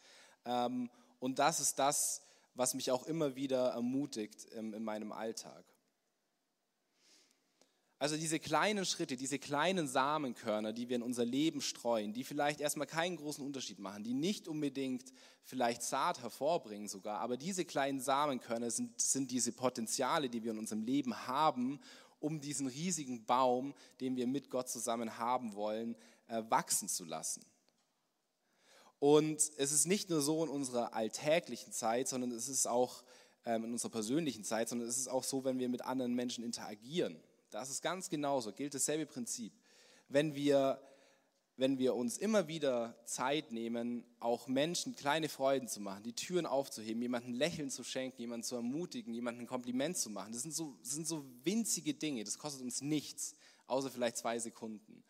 Ähm, 0.45 0.89
und 1.19 1.39
das 1.39 1.59
ist 1.59 1.77
das, 1.77 2.21
was 2.55 2.73
mich 2.73 2.91
auch 2.91 3.03
immer 3.03 3.35
wieder 3.35 3.69
ermutigt 3.69 4.45
in 4.45 4.83
meinem 4.83 5.11
Alltag. 5.11 5.63
Also 8.01 8.17
diese 8.17 8.39
kleinen 8.39 8.83
Schritte, 8.83 9.15
diese 9.15 9.37
kleinen 9.37 9.87
Samenkörner, 9.87 10.73
die 10.73 10.89
wir 10.89 10.95
in 10.95 11.03
unser 11.03 11.23
Leben 11.23 11.61
streuen, 11.61 12.13
die 12.13 12.23
vielleicht 12.23 12.59
erstmal 12.59 12.87
keinen 12.87 13.15
großen 13.15 13.45
Unterschied 13.45 13.77
machen, 13.77 14.03
die 14.03 14.15
nicht 14.15 14.47
unbedingt 14.47 15.13
vielleicht 15.43 15.83
Saat 15.83 16.23
hervorbringen 16.23 16.87
sogar, 16.87 17.19
aber 17.19 17.37
diese 17.37 17.63
kleinen 17.63 17.99
Samenkörner 17.99 18.71
sind, 18.71 18.99
sind 18.99 19.29
diese 19.29 19.51
Potenziale, 19.51 20.31
die 20.31 20.43
wir 20.43 20.49
in 20.49 20.57
unserem 20.57 20.81
Leben 20.81 21.27
haben, 21.27 21.79
um 22.19 22.41
diesen 22.41 22.65
riesigen 22.65 23.23
Baum, 23.27 23.75
den 23.99 24.15
wir 24.15 24.25
mit 24.25 24.49
Gott 24.49 24.67
zusammen 24.67 25.19
haben 25.19 25.53
wollen, 25.53 25.95
äh, 26.27 26.41
wachsen 26.49 26.89
zu 26.89 27.05
lassen. 27.05 27.45
Und 28.97 29.43
es 29.57 29.71
ist 29.71 29.85
nicht 29.85 30.09
nur 30.09 30.21
so 30.21 30.43
in 30.43 30.49
unserer 30.49 30.95
alltäglichen 30.95 31.71
Zeit, 31.71 32.07
sondern 32.07 32.31
es 32.31 32.49
ist 32.49 32.65
auch 32.65 33.03
ähm, 33.45 33.65
in 33.65 33.71
unserer 33.73 33.91
persönlichen 33.91 34.43
Zeit, 34.43 34.69
sondern 34.69 34.89
es 34.89 34.97
ist 34.97 35.07
auch 35.07 35.23
so, 35.23 35.43
wenn 35.43 35.59
wir 35.59 35.69
mit 35.69 35.85
anderen 35.85 36.15
Menschen 36.15 36.43
interagieren. 36.43 37.21
Das 37.51 37.69
ist 37.69 37.81
ganz 37.81 38.09
genauso, 38.09 38.53
gilt 38.53 38.73
dasselbe 38.73 39.05
Prinzip. 39.05 39.51
Wenn 40.07 40.35
wir, 40.35 40.81
wenn 41.57 41.77
wir 41.77 41.95
uns 41.95 42.17
immer 42.17 42.47
wieder 42.47 42.95
Zeit 43.03 43.51
nehmen, 43.51 44.05
auch 44.21 44.47
Menschen 44.47 44.95
kleine 44.95 45.27
Freuden 45.27 45.67
zu 45.67 45.81
machen, 45.81 46.03
die 46.03 46.13
Türen 46.13 46.45
aufzuheben, 46.45 47.01
jemandem 47.01 47.33
Lächeln 47.33 47.69
zu 47.69 47.83
schenken, 47.83 48.21
jemanden 48.21 48.45
zu 48.45 48.55
ermutigen, 48.55 49.13
jemandem 49.13 49.43
ein 49.43 49.47
Kompliment 49.47 49.97
zu 49.97 50.09
machen, 50.09 50.31
das 50.31 50.43
sind 50.43 50.53
so, 50.53 50.77
das 50.81 50.91
sind 50.91 51.05
so 51.05 51.25
winzige 51.43 51.93
Dinge, 51.93 52.23
das 52.23 52.37
kostet 52.37 52.61
uns 52.61 52.81
nichts, 52.81 53.35
außer 53.67 53.91
vielleicht 53.91 54.15
zwei 54.15 54.39
Sekunden. 54.39 55.03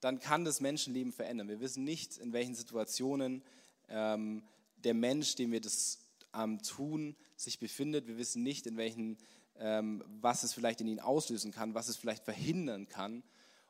Dann 0.00 0.20
kann 0.20 0.44
das 0.44 0.60
Menschenleben 0.60 1.12
verändern. 1.12 1.48
Wir 1.48 1.60
wissen 1.60 1.84
nicht, 1.84 2.18
in 2.18 2.34
welchen 2.34 2.54
Situationen 2.54 3.42
ähm, 3.88 4.42
der 4.76 4.94
Mensch, 4.94 5.36
dem 5.36 5.52
wir 5.52 5.62
das 5.62 6.00
ähm, 6.34 6.62
tun, 6.62 7.16
sich 7.34 7.58
befindet. 7.58 8.06
Wir 8.06 8.18
wissen 8.18 8.42
nicht, 8.42 8.66
in 8.66 8.76
welchen 8.76 9.12
ähm, 9.12 9.16
was 9.58 10.44
es 10.44 10.52
vielleicht 10.52 10.80
in 10.80 10.86
ihnen 10.86 11.00
auslösen 11.00 11.50
kann, 11.50 11.74
was 11.74 11.88
es 11.88 11.96
vielleicht 11.96 12.24
verhindern 12.24 12.88
kann. 12.88 13.22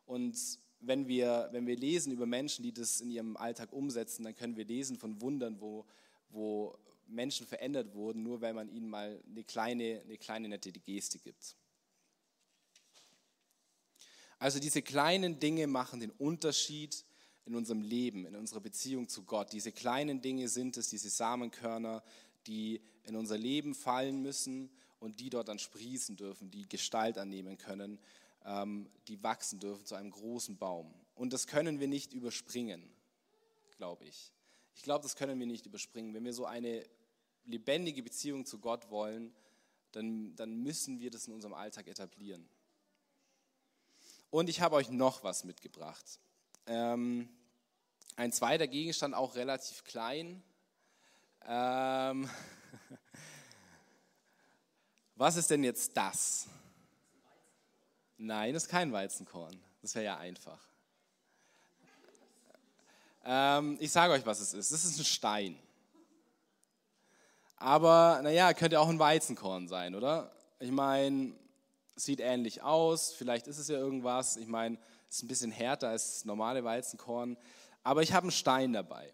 Und 0.05 0.37
wenn 0.81 1.09
wir, 1.09 1.49
wenn 1.53 1.67
wir 1.67 1.77
lesen 1.77 2.13
über 2.13 2.27
Menschen, 2.27 2.63
die 2.63 2.73
das 2.73 3.01
in 3.01 3.11
ihrem 3.11 3.37
Alltag 3.37 3.73
umsetzen, 3.73 4.25
dann 4.25 4.35
können 4.35 4.57
wir 4.57 4.65
lesen 4.65 4.99
von 4.99 5.21
Wundern, 5.21 5.61
wo, 5.61 5.87
wo 6.31 6.79
Menschen 7.07 7.47
verändert 7.47 7.95
wurden, 7.95 8.23
nur 8.23 8.41
weil 8.41 8.55
man 8.55 8.69
ihnen 8.69 8.89
mal 8.89 9.21
eine 9.29 9.45
kleine, 9.45 10.03
eine 10.05 10.19
kleine 10.19 10.49
nette 10.49 10.71
Geste 10.73 11.19
gibt. 11.19 11.57
Also 14.39 14.61
diese 14.61 14.83
kleinen 14.83 15.41
Dinge 15.41 15.67
machen 15.67 16.01
den 16.01 16.11
Unterschied 16.11 17.05
in 17.45 17.57
unserem 17.57 17.81
Leben, 17.81 18.27
in 18.27 18.37
unserer 18.37 18.61
Beziehung 18.61 19.09
zu 19.09 19.25
Gott. 19.25 19.53
Diese 19.53 19.73
kleinen 19.73 20.21
Dinge 20.21 20.49
sind 20.49 20.77
es, 20.77 20.91
diese 20.91 21.09
Samenkörner, 21.09 22.05
die 22.47 22.81
in 23.05 23.17
unser 23.17 23.39
Leben 23.39 23.75
fallen 23.75 24.23
müssen 24.23 24.71
und 25.01 25.21
die 25.21 25.31
dort 25.31 25.49
dann 25.49 25.59
sprießen 25.59 26.17
dürfen, 26.17 26.51
die 26.51 26.69
Gestalt 26.69 27.19
annehmen 27.19 27.59
können, 27.59 27.99
ähm, 28.45 28.91
die 29.07 29.23
wachsen 29.23 29.61
dürfen 29.61 29.87
zu 29.87 29.95
einem 29.95 30.11
großen 30.11 30.57
Baum. 30.57 30.93
Und 31.15 31.33
das 31.33 31.47
können 31.47 31.81
wir 31.81 31.89
nicht 31.89 32.13
überspringen, 32.13 32.83
glaube 33.77 34.05
ich. 34.05 34.33
Ich 34.75 34.83
glaube, 34.83 35.03
das 35.03 35.17
können 35.17 35.39
wir 35.39 35.47
nicht 35.47 35.67
überspringen. 35.67 36.15
Wenn 36.15 36.25
wir 36.25 36.33
so 36.33 36.47
eine 36.47 36.85
lebendige 37.45 38.03
Beziehung 38.03 38.47
zu 38.47 38.59
Gott 38.59 38.91
wollen, 38.91 39.35
dann, 39.93 40.37
dann 40.37 40.63
müssen 40.63 41.01
wir 41.01 41.11
das 41.11 41.27
in 41.27 41.35
unserem 41.35 41.55
Alltag 41.55 41.89
etablieren. 41.89 42.49
Und 44.31 44.49
ich 44.49 44.61
habe 44.61 44.77
euch 44.77 44.91
noch 44.91 45.25
was 45.25 45.45
mitgebracht. 45.45 46.21
Ähm, 46.67 47.29
ein 48.17 48.33
zweiter 48.33 48.67
Gegenstand, 48.67 49.15
auch 49.15 49.37
relativ 49.37 49.85
klein. 49.85 50.43
Ähm, 51.47 52.29
Was 55.19 55.35
ist 55.35 55.51
denn 55.51 55.65
jetzt 55.65 55.97
das? 55.97 56.47
Nein, 58.19 58.55
das 58.55 58.63
ist 58.63 58.69
kein 58.69 58.93
Weizenkorn. 58.93 59.61
Das 59.83 59.93
wäre 59.97 60.05
ja 60.05 60.17
einfach. 60.17 60.61
Ähm, 63.25 63.77
ich 63.81 63.91
sage 63.91 64.13
euch, 64.13 64.25
was 64.25 64.39
es 64.39 64.55
ist. 64.55 64.71
Das 64.71 64.85
ist 64.85 64.97
ein 64.97 65.05
Stein. 65.05 65.59
Aber, 67.57 68.21
naja, 68.23 68.55
könnte 68.55 68.79
auch 68.79 68.89
ein 68.89 69.01
Weizenkorn 69.01 69.67
sein, 69.67 69.97
oder? 69.97 70.31
Ich 70.61 70.71
meine, 70.71 71.33
sieht 71.97 72.21
ähnlich 72.21 72.63
aus. 72.63 73.13
Vielleicht 73.13 73.49
ist 73.49 73.59
es 73.59 73.67
ja 73.67 73.77
irgendwas. 73.77 74.37
Ich 74.37 74.47
meine, 74.47 74.79
es 75.09 75.17
ist 75.17 75.25
ein 75.25 75.29
bisschen 75.29 75.51
härter 75.51 75.89
als 75.89 76.27
normale 76.27 76.63
Weizenkorn. 76.63 77.37
Aber 77.83 78.03
ich 78.03 78.13
habe 78.13 78.23
einen 78.23 78.31
Stein 78.31 78.73
dabei. 78.73 79.13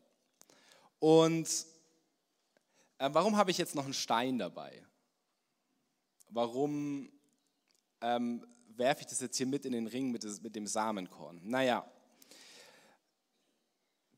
Und 0.99 1.49
äh, 2.99 3.09
warum 3.11 3.39
habe 3.39 3.51
ich 3.51 3.57
jetzt 3.57 3.75
noch 3.75 3.85
einen 3.87 3.95
Stein 3.95 4.39
dabei? 4.39 4.85
Warum 6.35 7.11
ähm, 8.01 8.45
werfe 8.77 9.03
ich 9.03 9.07
das 9.07 9.21
jetzt 9.21 9.37
hier 9.37 9.47
mit 9.47 9.65
in 9.65 9.73
den 9.73 9.87
Ring 9.87 10.11
mit, 10.11 10.25
mit 10.43 10.57
dem 10.57 10.67
Samenkorn? 10.67 11.41
Naja, 11.45 11.91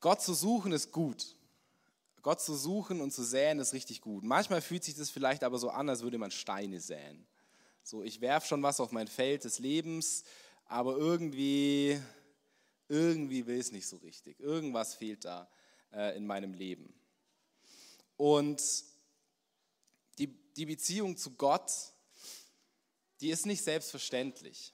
Gott 0.00 0.22
zu 0.22 0.34
suchen 0.34 0.72
ist 0.72 0.90
gut. 0.90 1.36
Gott 2.22 2.40
zu 2.40 2.56
suchen 2.56 3.00
und 3.00 3.12
zu 3.12 3.22
säen 3.22 3.60
ist 3.60 3.72
richtig 3.72 4.00
gut. 4.00 4.24
Manchmal 4.24 4.60
fühlt 4.60 4.82
sich 4.82 4.96
das 4.96 5.10
vielleicht 5.10 5.44
aber 5.44 5.58
so 5.58 5.70
an, 5.70 5.88
als 5.88 6.02
würde 6.02 6.18
man 6.18 6.32
Steine 6.32 6.80
säen. 6.80 7.24
So, 7.84 8.02
ich 8.02 8.20
werfe 8.20 8.48
schon 8.48 8.62
was 8.62 8.80
auf 8.80 8.90
mein 8.90 9.06
Feld 9.06 9.44
des 9.44 9.60
Lebens, 9.60 10.24
aber 10.64 10.96
irgendwie, 10.96 12.00
irgendwie 12.88 13.46
will 13.46 13.60
es 13.60 13.70
nicht 13.70 13.86
so 13.86 13.98
richtig. 13.98 14.40
Irgendwas 14.40 14.94
fehlt 14.94 15.24
da 15.24 15.48
äh, 15.92 16.16
in 16.16 16.26
meinem 16.26 16.52
Leben. 16.52 16.92
Und 18.16 18.60
die, 20.18 20.26
die 20.54 20.66
Beziehung 20.66 21.16
zu 21.16 21.32
Gott 21.36 21.70
die 23.20 23.30
ist 23.30 23.46
nicht 23.46 23.62
selbstverständlich. 23.62 24.72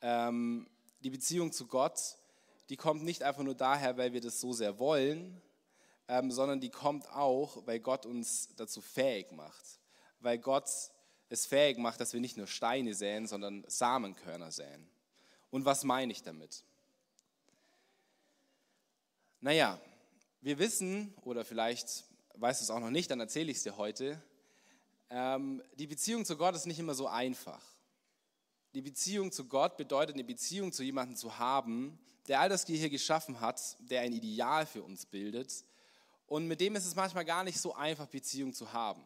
Ähm, 0.00 0.68
die 1.00 1.10
Beziehung 1.10 1.52
zu 1.52 1.66
Gott, 1.66 2.16
die 2.68 2.76
kommt 2.76 3.02
nicht 3.02 3.22
einfach 3.22 3.42
nur 3.42 3.54
daher, 3.54 3.96
weil 3.96 4.12
wir 4.12 4.20
das 4.20 4.40
so 4.40 4.52
sehr 4.52 4.78
wollen, 4.78 5.40
ähm, 6.08 6.30
sondern 6.30 6.60
die 6.60 6.70
kommt 6.70 7.08
auch, 7.10 7.66
weil 7.66 7.80
Gott 7.80 8.06
uns 8.06 8.48
dazu 8.56 8.80
fähig 8.80 9.32
macht. 9.32 9.64
Weil 10.20 10.38
Gott 10.38 10.68
es 11.28 11.46
fähig 11.46 11.78
macht, 11.78 12.00
dass 12.00 12.12
wir 12.12 12.20
nicht 12.20 12.36
nur 12.36 12.46
Steine 12.46 12.94
säen, 12.94 13.26
sondern 13.26 13.64
Samenkörner 13.66 14.50
säen. 14.50 14.88
Und 15.50 15.64
was 15.64 15.84
meine 15.84 16.12
ich 16.12 16.22
damit? 16.22 16.64
Naja, 19.40 19.80
wir 20.40 20.58
wissen, 20.58 21.14
oder 21.22 21.44
vielleicht 21.44 22.04
weißt 22.34 22.60
du 22.60 22.64
es 22.64 22.70
auch 22.70 22.80
noch 22.80 22.90
nicht, 22.90 23.10
dann 23.10 23.20
erzähle 23.20 23.50
ich 23.50 23.58
es 23.58 23.62
dir 23.62 23.76
heute, 23.76 24.22
ähm, 25.10 25.62
die 25.74 25.86
Beziehung 25.86 26.24
zu 26.24 26.36
Gott 26.36 26.54
ist 26.54 26.66
nicht 26.66 26.78
immer 26.78 26.94
so 26.94 27.06
einfach. 27.06 27.62
Die 28.74 28.82
Beziehung 28.82 29.30
zu 29.30 29.46
Gott 29.46 29.76
bedeutet, 29.76 30.14
eine 30.14 30.24
Beziehung 30.24 30.72
zu 30.72 30.82
jemandem 30.82 31.16
zu 31.16 31.38
haben, 31.38 31.98
der 32.26 32.40
all 32.40 32.48
das 32.48 32.66
hier 32.66 32.90
geschaffen 32.90 33.40
hat, 33.40 33.76
der 33.78 34.00
ein 34.00 34.12
Ideal 34.12 34.66
für 34.66 34.82
uns 34.82 35.06
bildet. 35.06 35.64
Und 36.26 36.48
mit 36.48 36.60
dem 36.60 36.74
ist 36.74 36.86
es 36.86 36.96
manchmal 36.96 37.24
gar 37.24 37.44
nicht 37.44 37.60
so 37.60 37.74
einfach, 37.74 38.06
Beziehung 38.06 38.52
zu 38.52 38.72
haben. 38.72 39.04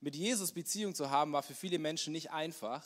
Mit 0.00 0.16
Jesus 0.16 0.52
Beziehung 0.52 0.94
zu 0.94 1.10
haben, 1.10 1.32
war 1.32 1.42
für 1.42 1.54
viele 1.54 1.78
Menschen 1.78 2.12
nicht 2.12 2.30
einfach. 2.30 2.84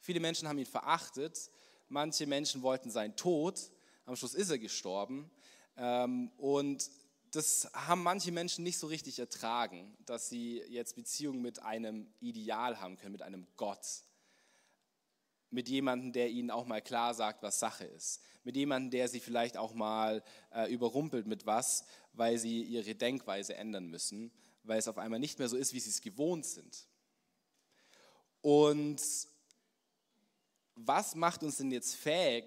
Viele 0.00 0.20
Menschen 0.20 0.48
haben 0.48 0.58
ihn 0.58 0.66
verachtet. 0.66 1.50
Manche 1.88 2.26
Menschen 2.26 2.62
wollten 2.62 2.90
seinen 2.90 3.16
Tod. 3.16 3.60
Am 4.06 4.16
Schluss 4.16 4.34
ist 4.34 4.50
er 4.50 4.58
gestorben. 4.58 5.30
Ähm, 5.76 6.30
und 6.38 6.90
das 7.32 7.70
haben 7.72 8.02
manche 8.02 8.32
Menschen 8.32 8.64
nicht 8.64 8.78
so 8.78 8.86
richtig 8.86 9.18
ertragen, 9.18 9.96
dass 10.06 10.28
sie 10.28 10.62
jetzt 10.68 10.96
Beziehung 10.96 11.40
mit 11.40 11.62
einem 11.62 12.12
Ideal 12.20 12.80
haben 12.80 12.96
können, 12.96 13.12
mit 13.12 13.22
einem 13.22 13.46
Gott. 13.56 14.04
Mit 15.50 15.68
jemandem, 15.68 16.12
der 16.12 16.30
ihnen 16.30 16.50
auch 16.50 16.66
mal 16.66 16.82
klar 16.82 17.14
sagt, 17.14 17.42
was 17.42 17.58
Sache 17.58 17.84
ist. 17.84 18.20
Mit 18.44 18.56
jemandem, 18.56 18.90
der 18.90 19.08
sie 19.08 19.20
vielleicht 19.20 19.56
auch 19.56 19.74
mal 19.74 20.22
äh, 20.50 20.72
überrumpelt 20.72 21.26
mit 21.26 21.46
was, 21.46 21.84
weil 22.12 22.38
sie 22.38 22.62
ihre 22.62 22.94
Denkweise 22.94 23.54
ändern 23.54 23.86
müssen, 23.86 24.30
weil 24.62 24.78
es 24.78 24.88
auf 24.88 24.98
einmal 24.98 25.20
nicht 25.20 25.38
mehr 25.38 25.48
so 25.48 25.56
ist, 25.56 25.72
wie 25.72 25.80
sie 25.80 25.90
es 25.90 26.00
gewohnt 26.00 26.44
sind. 26.44 26.86
Und 28.40 29.02
was 30.74 31.14
macht 31.14 31.42
uns 31.42 31.56
denn 31.56 31.70
jetzt 31.70 31.96
fähig, 31.96 32.44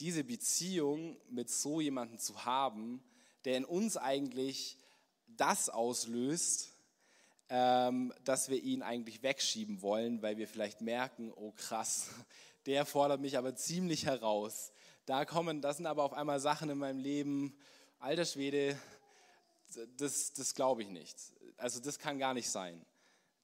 diese 0.00 0.24
Beziehung 0.24 1.20
mit 1.28 1.50
so 1.50 1.80
jemandem 1.80 2.18
zu 2.18 2.44
haben, 2.44 3.02
der 3.44 3.56
in 3.56 3.64
uns 3.64 3.96
eigentlich 3.96 4.76
das 5.26 5.68
auslöst, 5.68 6.70
ähm, 7.48 8.12
dass 8.24 8.48
wir 8.48 8.62
ihn 8.62 8.82
eigentlich 8.82 9.22
wegschieben 9.22 9.82
wollen, 9.82 10.22
weil 10.22 10.36
wir 10.36 10.46
vielleicht 10.46 10.80
merken, 10.80 11.32
oh 11.34 11.52
krass, 11.52 12.08
der 12.66 12.86
fordert 12.86 13.20
mich 13.20 13.36
aber 13.38 13.54
ziemlich 13.56 14.06
heraus. 14.06 14.72
Da 15.06 15.24
kommen, 15.24 15.60
das 15.60 15.78
sind 15.78 15.86
aber 15.86 16.04
auf 16.04 16.12
einmal 16.12 16.40
Sachen 16.40 16.70
in 16.70 16.78
meinem 16.78 17.00
Leben, 17.00 17.56
alter 17.98 18.24
Schwede, 18.24 18.78
das, 19.96 20.32
das 20.32 20.54
glaube 20.54 20.82
ich 20.82 20.88
nicht. 20.90 21.16
Also 21.56 21.80
das 21.80 21.98
kann 21.98 22.18
gar 22.18 22.34
nicht 22.34 22.50
sein. 22.50 22.84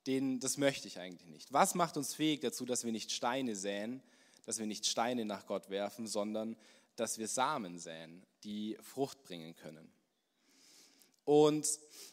Den, 0.06 0.38
das 0.38 0.56
möchte 0.56 0.86
ich 0.86 1.00
eigentlich 1.00 1.28
nicht. 1.28 1.52
Was 1.52 1.74
macht 1.74 1.96
uns 1.96 2.14
fähig 2.14 2.40
dazu, 2.40 2.64
dass 2.64 2.84
wir 2.84 2.92
nicht 2.92 3.10
Steine 3.10 3.56
säen, 3.56 4.02
dass 4.44 4.58
wir 4.58 4.66
nicht 4.66 4.86
Steine 4.86 5.24
nach 5.24 5.46
Gott 5.46 5.68
werfen, 5.68 6.06
sondern 6.06 6.56
dass 6.96 7.18
wir 7.18 7.28
Samen 7.28 7.78
säen, 7.78 8.26
die 8.44 8.76
Frucht 8.80 9.22
bringen 9.24 9.54
können? 9.54 9.92
Und 11.24 11.66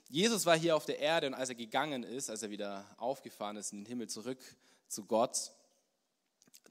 Jesus 0.09 0.45
war 0.45 0.57
hier 0.57 0.75
auf 0.75 0.85
der 0.85 0.99
Erde 0.99 1.27
und 1.27 1.35
als 1.35 1.49
er 1.49 1.55
gegangen 1.55 2.03
ist, 2.03 2.29
als 2.29 2.41
er 2.41 2.49
wieder 2.49 2.85
aufgefahren 2.97 3.57
ist 3.57 3.71
in 3.71 3.79
den 3.79 3.85
Himmel 3.85 4.09
zurück 4.09 4.39
zu 4.87 5.05
Gott, 5.05 5.51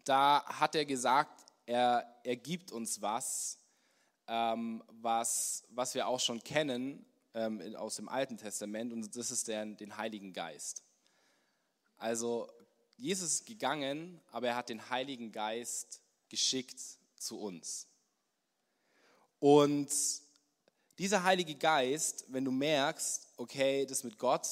da 0.05 0.44
hat 0.44 0.75
er 0.75 0.85
gesagt, 0.85 1.44
er, 1.66 2.20
er 2.25 2.37
gibt 2.37 2.72
uns 2.72 3.01
was, 3.01 3.59
ähm, 4.27 4.83
was, 4.88 5.64
was 5.70 5.94
wir 5.94 6.09
auch 6.09 6.18
schon 6.18 6.42
kennen 6.42 7.07
ähm, 7.35 7.77
aus 7.77 7.96
dem 7.96 8.09
Alten 8.09 8.37
Testament 8.37 8.92
und 8.92 9.16
das 9.16 9.31
ist 9.31 9.46
der, 9.46 9.64
den 9.64 9.96
Heiligen 9.96 10.33
Geist. 10.33 10.83
Also 11.96 12.51
Jesus 12.96 13.35
ist 13.35 13.46
gegangen, 13.46 14.20
aber 14.33 14.48
er 14.48 14.57
hat 14.57 14.68
den 14.68 14.90
Heiligen 14.90 15.31
Geist 15.31 16.01
geschickt 16.29 16.81
zu 17.16 17.38
uns. 17.38 17.87
Und 19.42 19.90
dieser 20.98 21.24
Heilige 21.24 21.57
Geist, 21.57 22.26
wenn 22.28 22.44
du 22.44 22.52
merkst, 22.52 23.26
okay, 23.37 23.85
das 23.87 24.05
mit 24.05 24.16
Gott, 24.16 24.46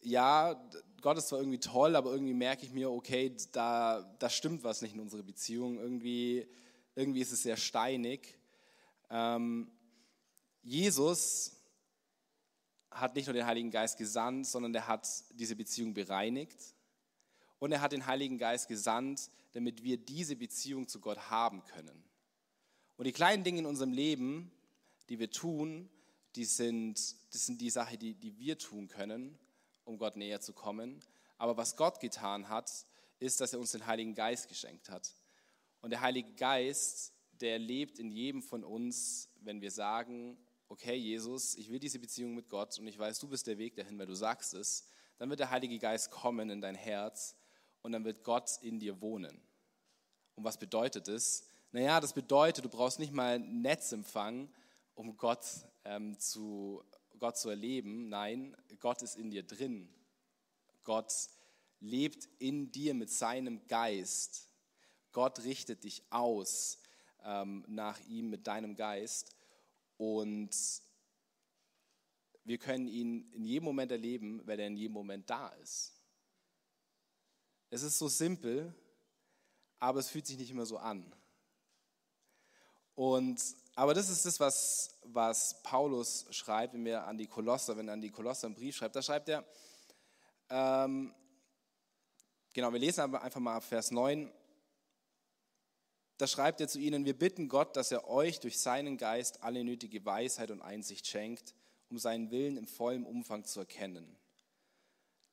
ja, 0.00 0.58
Gott 1.02 1.18
ist 1.18 1.28
zwar 1.28 1.40
irgendwie 1.40 1.60
toll, 1.60 1.94
aber 1.94 2.12
irgendwie 2.12 2.32
merke 2.32 2.64
ich 2.64 2.72
mir, 2.72 2.90
okay, 2.90 3.36
da, 3.52 4.10
da 4.18 4.30
stimmt 4.30 4.64
was 4.64 4.80
nicht 4.80 4.94
in 4.94 5.00
unserer 5.00 5.22
Beziehung. 5.22 5.76
Irgendwie, 5.78 6.48
irgendwie 6.94 7.20
ist 7.20 7.30
es 7.30 7.42
sehr 7.42 7.58
steinig. 7.58 8.38
Ähm, 9.10 9.70
Jesus 10.62 11.54
hat 12.90 13.14
nicht 13.14 13.26
nur 13.26 13.34
den 13.34 13.44
Heiligen 13.44 13.70
Geist 13.70 13.98
gesandt, 13.98 14.46
sondern 14.46 14.74
er 14.74 14.88
hat 14.88 15.06
diese 15.34 15.56
Beziehung 15.56 15.92
bereinigt. 15.92 16.74
Und 17.58 17.72
er 17.72 17.82
hat 17.82 17.92
den 17.92 18.06
Heiligen 18.06 18.38
Geist 18.38 18.66
gesandt, 18.66 19.28
damit 19.52 19.82
wir 19.82 19.98
diese 19.98 20.36
Beziehung 20.36 20.88
zu 20.88 21.00
Gott 21.00 21.28
haben 21.28 21.62
können. 21.64 22.02
Und 22.96 23.06
die 23.06 23.12
kleinen 23.12 23.44
Dinge 23.44 23.60
in 23.60 23.66
unserem 23.66 23.92
Leben, 23.92 24.50
die 25.08 25.18
wir 25.18 25.30
tun, 25.30 25.88
die 26.36 26.44
sind, 26.44 26.98
das 27.32 27.46
sind 27.46 27.60
die 27.60 27.70
Sache, 27.70 27.98
die, 27.98 28.14
die 28.14 28.38
wir 28.38 28.58
tun 28.58 28.88
können, 28.88 29.38
um 29.84 29.98
Gott 29.98 30.16
näher 30.16 30.40
zu 30.40 30.52
kommen. 30.52 31.00
Aber 31.38 31.56
was 31.56 31.76
Gott 31.76 32.00
getan 32.00 32.48
hat, 32.48 32.70
ist, 33.18 33.40
dass 33.40 33.52
er 33.52 33.60
uns 33.60 33.72
den 33.72 33.86
Heiligen 33.86 34.14
Geist 34.14 34.48
geschenkt 34.48 34.88
hat. 34.88 35.14
Und 35.80 35.90
der 35.90 36.00
Heilige 36.00 36.32
Geist, 36.34 37.12
der 37.40 37.58
lebt 37.58 37.98
in 37.98 38.10
jedem 38.10 38.42
von 38.42 38.64
uns, 38.64 39.28
wenn 39.40 39.60
wir 39.60 39.70
sagen, 39.70 40.38
okay 40.68 40.94
Jesus, 40.94 41.56
ich 41.56 41.70
will 41.70 41.78
diese 41.78 41.98
Beziehung 41.98 42.34
mit 42.34 42.48
Gott 42.48 42.78
und 42.78 42.86
ich 42.86 42.98
weiß, 42.98 43.18
du 43.18 43.28
bist 43.28 43.46
der 43.46 43.58
Weg 43.58 43.76
dahin, 43.76 43.98
weil 43.98 44.06
du 44.06 44.14
sagst 44.14 44.54
es, 44.54 44.86
dann 45.18 45.28
wird 45.28 45.40
der 45.40 45.50
Heilige 45.50 45.78
Geist 45.78 46.10
kommen 46.10 46.50
in 46.50 46.60
dein 46.60 46.74
Herz 46.74 47.36
und 47.82 47.92
dann 47.92 48.04
wird 48.04 48.24
Gott 48.24 48.58
in 48.62 48.78
dir 48.78 49.00
wohnen. 49.00 49.40
Und 50.34 50.44
was 50.44 50.58
bedeutet 50.58 51.08
das? 51.08 51.44
Naja, 51.74 52.00
das 52.00 52.12
bedeutet, 52.12 52.66
du 52.66 52.68
brauchst 52.68 52.98
nicht 52.98 53.14
mal 53.14 53.38
Netzempfang, 53.38 54.52
um 54.94 55.16
Gott, 55.16 55.46
ähm, 55.84 56.18
zu, 56.18 56.84
Gott 57.18 57.38
zu 57.38 57.48
erleben. 57.48 58.10
Nein, 58.10 58.54
Gott 58.78 59.00
ist 59.00 59.16
in 59.16 59.30
dir 59.30 59.42
drin. 59.42 59.88
Gott 60.84 61.10
lebt 61.80 62.28
in 62.38 62.70
dir 62.70 62.92
mit 62.92 63.10
seinem 63.10 63.66
Geist. 63.68 64.48
Gott 65.12 65.44
richtet 65.44 65.84
dich 65.84 66.02
aus 66.10 66.78
ähm, 67.24 67.64
nach 67.68 67.98
ihm 68.00 68.28
mit 68.28 68.46
deinem 68.46 68.76
Geist. 68.76 69.34
Und 69.96 70.54
wir 72.44 72.58
können 72.58 72.86
ihn 72.86 73.32
in 73.32 73.44
jedem 73.46 73.64
Moment 73.64 73.92
erleben, 73.92 74.46
weil 74.46 74.60
er 74.60 74.66
in 74.66 74.76
jedem 74.76 74.92
Moment 74.92 75.30
da 75.30 75.48
ist. 75.62 75.94
Es 77.70 77.82
ist 77.82 77.98
so 77.98 78.08
simpel, 78.08 78.74
aber 79.78 80.00
es 80.00 80.10
fühlt 80.10 80.26
sich 80.26 80.36
nicht 80.36 80.50
immer 80.50 80.66
so 80.66 80.76
an. 80.76 81.10
Und, 82.94 83.40
aber 83.74 83.94
das 83.94 84.08
ist 84.08 84.26
das, 84.26 84.38
was, 84.40 84.98
was 85.04 85.62
Paulus 85.62 86.26
schreibt, 86.30 86.74
wenn 86.74 86.86
er 86.86 87.06
an 87.06 87.18
die 87.18 87.26
Kolosser, 87.26 87.76
wenn 87.76 87.88
er 87.88 87.94
an 87.94 88.00
die 88.00 88.10
Kolosser 88.10 88.46
einen 88.46 88.54
Brief 88.54 88.76
schreibt. 88.76 88.96
Da 88.96 89.02
schreibt 89.02 89.28
er, 89.28 89.44
ähm, 90.50 91.14
genau, 92.52 92.72
wir 92.72 92.80
lesen 92.80 93.14
einfach 93.14 93.40
mal 93.40 93.56
ab 93.56 93.64
Vers 93.64 93.90
9 93.90 94.30
da 96.22 96.28
schreibt 96.28 96.60
er 96.60 96.68
zu 96.68 96.78
ihnen, 96.78 97.04
wir 97.04 97.18
bitten 97.18 97.48
Gott, 97.48 97.76
dass 97.76 97.90
er 97.90 98.08
euch 98.08 98.38
durch 98.38 98.60
seinen 98.60 98.96
Geist 98.96 99.42
alle 99.42 99.64
nötige 99.64 100.04
Weisheit 100.04 100.52
und 100.52 100.62
Einsicht 100.62 101.08
schenkt, 101.08 101.52
um 101.90 101.98
seinen 101.98 102.30
Willen 102.30 102.56
im 102.56 102.68
vollen 102.68 103.04
Umfang 103.04 103.44
zu 103.44 103.58
erkennen. 103.58 104.16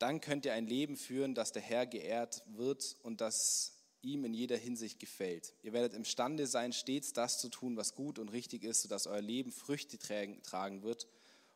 Dann 0.00 0.20
könnt 0.20 0.46
ihr 0.46 0.52
ein 0.52 0.66
Leben 0.66 0.96
führen, 0.96 1.36
das 1.36 1.52
der 1.52 1.62
Herr 1.62 1.86
geehrt 1.86 2.42
wird 2.48 2.96
und 3.04 3.20
das 3.20 3.72
ihm 4.02 4.24
in 4.24 4.34
jeder 4.34 4.56
Hinsicht 4.56 4.98
gefällt. 4.98 5.54
Ihr 5.62 5.72
werdet 5.72 5.94
imstande 5.94 6.46
sein, 6.46 6.72
stets 6.72 7.12
das 7.12 7.38
zu 7.38 7.48
tun, 7.48 7.76
was 7.76 7.94
gut 7.94 8.18
und 8.18 8.28
richtig 8.30 8.64
ist, 8.64 8.82
sodass 8.82 9.06
euer 9.06 9.20
Leben 9.20 9.52
Früchte 9.52 9.98
tragen 9.98 10.82
wird 10.82 11.06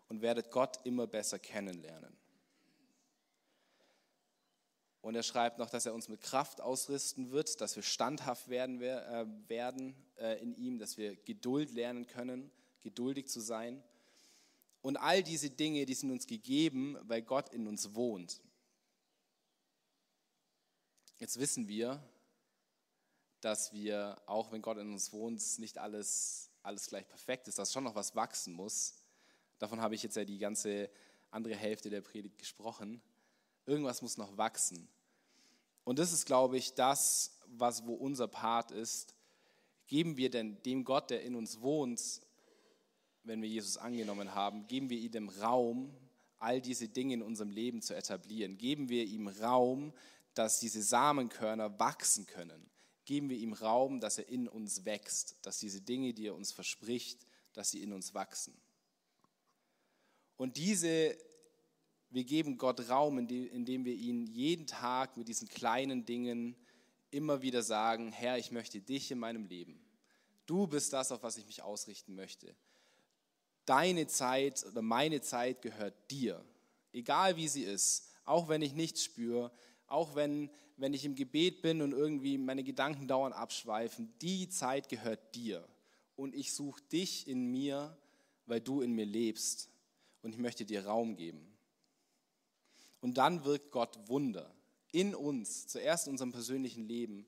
und 0.08 0.22
werdet 0.22 0.50
Gott 0.50 0.78
immer 0.84 1.06
besser 1.06 1.38
kennenlernen. 1.38 2.16
Und 5.00 5.14
er 5.14 5.22
schreibt 5.22 5.58
noch, 5.58 5.68
dass 5.68 5.84
er 5.84 5.92
uns 5.92 6.08
mit 6.08 6.22
Kraft 6.22 6.62
ausrüsten 6.62 7.30
wird, 7.30 7.60
dass 7.60 7.76
wir 7.76 7.82
standhaft 7.82 8.48
werden, 8.48 8.80
äh, 8.80 9.26
werden 9.48 9.94
äh, 10.16 10.40
in 10.40 10.54
ihm, 10.54 10.78
dass 10.78 10.96
wir 10.96 11.14
Geduld 11.14 11.72
lernen 11.72 12.06
können, 12.06 12.50
geduldig 12.80 13.28
zu 13.28 13.40
sein. 13.40 13.82
Und 14.80 14.96
all 14.96 15.22
diese 15.22 15.50
Dinge, 15.50 15.84
die 15.84 15.92
sind 15.92 16.10
uns 16.10 16.26
gegeben, 16.26 16.96
weil 17.02 17.20
Gott 17.20 17.50
in 17.50 17.66
uns 17.66 17.94
wohnt. 17.94 18.40
Jetzt 21.18 21.38
wissen 21.38 21.68
wir, 21.68 22.02
dass 23.44 23.72
wir, 23.72 24.16
auch 24.26 24.52
wenn 24.52 24.62
Gott 24.62 24.78
in 24.78 24.92
uns 24.92 25.12
wohnt, 25.12 25.42
nicht 25.58 25.78
alles, 25.78 26.50
alles 26.62 26.86
gleich 26.86 27.06
perfekt 27.06 27.48
ist, 27.48 27.58
dass 27.58 27.72
schon 27.72 27.84
noch 27.84 27.94
was 27.94 28.16
wachsen 28.16 28.54
muss. 28.54 28.94
Davon 29.58 29.80
habe 29.80 29.94
ich 29.94 30.02
jetzt 30.02 30.16
ja 30.16 30.24
die 30.24 30.38
ganze 30.38 30.90
andere 31.30 31.54
Hälfte 31.54 31.90
der 31.90 32.00
Predigt 32.00 32.38
gesprochen. 32.38 33.02
Irgendwas 33.66 34.02
muss 34.02 34.16
noch 34.16 34.36
wachsen. 34.36 34.88
Und 35.84 35.98
das 35.98 36.12
ist, 36.12 36.24
glaube 36.26 36.56
ich, 36.56 36.74
das, 36.74 37.38
was 37.46 37.86
wo 37.86 37.94
unser 37.94 38.28
Part 38.28 38.70
ist. 38.70 39.14
Geben 39.86 40.16
wir 40.16 40.30
denn 40.30 40.62
dem 40.62 40.84
Gott, 40.84 41.10
der 41.10 41.22
in 41.22 41.34
uns 41.34 41.60
wohnt, 41.60 42.22
wenn 43.24 43.42
wir 43.42 43.48
Jesus 43.48 43.76
angenommen 43.76 44.34
haben, 44.34 44.66
geben 44.66 44.88
wir 44.90 44.98
ihm 44.98 45.28
Raum, 45.28 45.94
all 46.38 46.60
diese 46.60 46.88
Dinge 46.88 47.14
in 47.14 47.22
unserem 47.22 47.50
Leben 47.50 47.82
zu 47.82 47.94
etablieren. 47.94 48.58
Geben 48.58 48.88
wir 48.88 49.04
ihm 49.04 49.28
Raum, 49.28 49.92
dass 50.34 50.60
diese 50.60 50.82
Samenkörner 50.82 51.78
wachsen 51.78 52.26
können. 52.26 52.70
Geben 53.04 53.28
wir 53.28 53.36
ihm 53.36 53.52
Raum, 53.52 54.00
dass 54.00 54.18
er 54.18 54.28
in 54.28 54.48
uns 54.48 54.84
wächst, 54.84 55.36
dass 55.42 55.58
diese 55.58 55.80
Dinge, 55.80 56.14
die 56.14 56.26
er 56.26 56.34
uns 56.34 56.52
verspricht, 56.52 57.26
dass 57.52 57.70
sie 57.70 57.82
in 57.82 57.92
uns 57.92 58.14
wachsen. 58.14 58.54
Und 60.36 60.56
diese 60.56 61.16
wir 62.14 62.22
geben 62.22 62.58
Gott 62.58 62.88
Raum, 62.88 63.18
indem 63.18 63.84
wir 63.84 63.92
ihn 63.92 64.28
jeden 64.28 64.68
Tag 64.68 65.16
mit 65.16 65.26
diesen 65.26 65.48
kleinen 65.48 66.04
Dingen 66.06 66.54
immer 67.10 67.42
wieder 67.42 67.64
sagen, 67.64 68.12
Herr, 68.12 68.38
ich 68.38 68.52
möchte 68.52 68.80
dich 68.80 69.10
in 69.10 69.18
meinem 69.18 69.46
Leben. 69.46 69.84
Du 70.46 70.68
bist 70.68 70.92
das, 70.92 71.10
auf 71.10 71.24
was 71.24 71.38
ich 71.38 71.46
mich 71.46 71.62
ausrichten 71.62 72.14
möchte. 72.14 72.54
Deine 73.64 74.06
Zeit 74.06 74.64
oder 74.64 74.80
meine 74.80 75.22
Zeit 75.22 75.60
gehört 75.60 76.08
dir, 76.12 76.44
egal 76.92 77.34
wie 77.34 77.48
sie 77.48 77.64
ist, 77.64 78.08
auch 78.24 78.48
wenn 78.48 78.62
ich 78.62 78.74
nichts 78.74 79.02
spüre, 79.02 79.50
auch 79.88 80.14
wenn, 80.14 80.50
wenn 80.76 80.94
ich 80.94 81.04
im 81.04 81.14
Gebet 81.14 81.62
bin 81.62 81.82
und 81.82 81.92
irgendwie 81.92 82.38
meine 82.38 82.64
Gedanken 82.64 83.06
dauernd 83.06 83.34
abschweifen, 83.34 84.12
die 84.20 84.48
Zeit 84.48 84.88
gehört 84.88 85.34
dir. 85.34 85.66
Und 86.16 86.34
ich 86.34 86.52
suche 86.52 86.82
dich 86.82 87.28
in 87.28 87.50
mir, 87.50 87.96
weil 88.46 88.60
du 88.60 88.80
in 88.80 88.92
mir 88.92 89.06
lebst. 89.06 89.70
Und 90.22 90.34
ich 90.34 90.40
möchte 90.40 90.64
dir 90.64 90.86
Raum 90.86 91.16
geben. 91.16 91.56
Und 93.00 93.18
dann 93.18 93.44
wirkt 93.44 93.70
Gott 93.70 93.98
Wunder. 94.08 94.54
In 94.90 95.14
uns, 95.14 95.66
zuerst 95.66 96.06
in 96.06 96.12
unserem 96.12 96.32
persönlichen 96.32 96.84
Leben, 96.84 97.26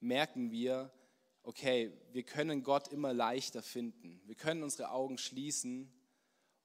merken 0.00 0.50
wir, 0.50 0.92
okay, 1.42 1.92
wir 2.12 2.22
können 2.22 2.62
Gott 2.62 2.88
immer 2.88 3.12
leichter 3.12 3.62
finden. 3.62 4.20
Wir 4.26 4.34
können 4.34 4.62
unsere 4.62 4.90
Augen 4.90 5.18
schließen 5.18 5.90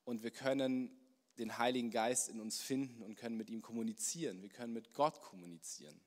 und 0.04 0.24
wir 0.24 0.32
können 0.32 0.92
den 1.38 1.58
Heiligen 1.58 1.92
Geist 1.92 2.30
in 2.30 2.40
uns 2.40 2.62
finden 2.62 3.02
und 3.04 3.16
können 3.16 3.38
mit 3.38 3.50
ihm 3.50 3.62
kommunizieren. 3.62 4.42
Wir 4.42 4.50
können 4.50 4.74
mit 4.74 4.94
Gott 4.94 5.22
kommunizieren. 5.22 6.00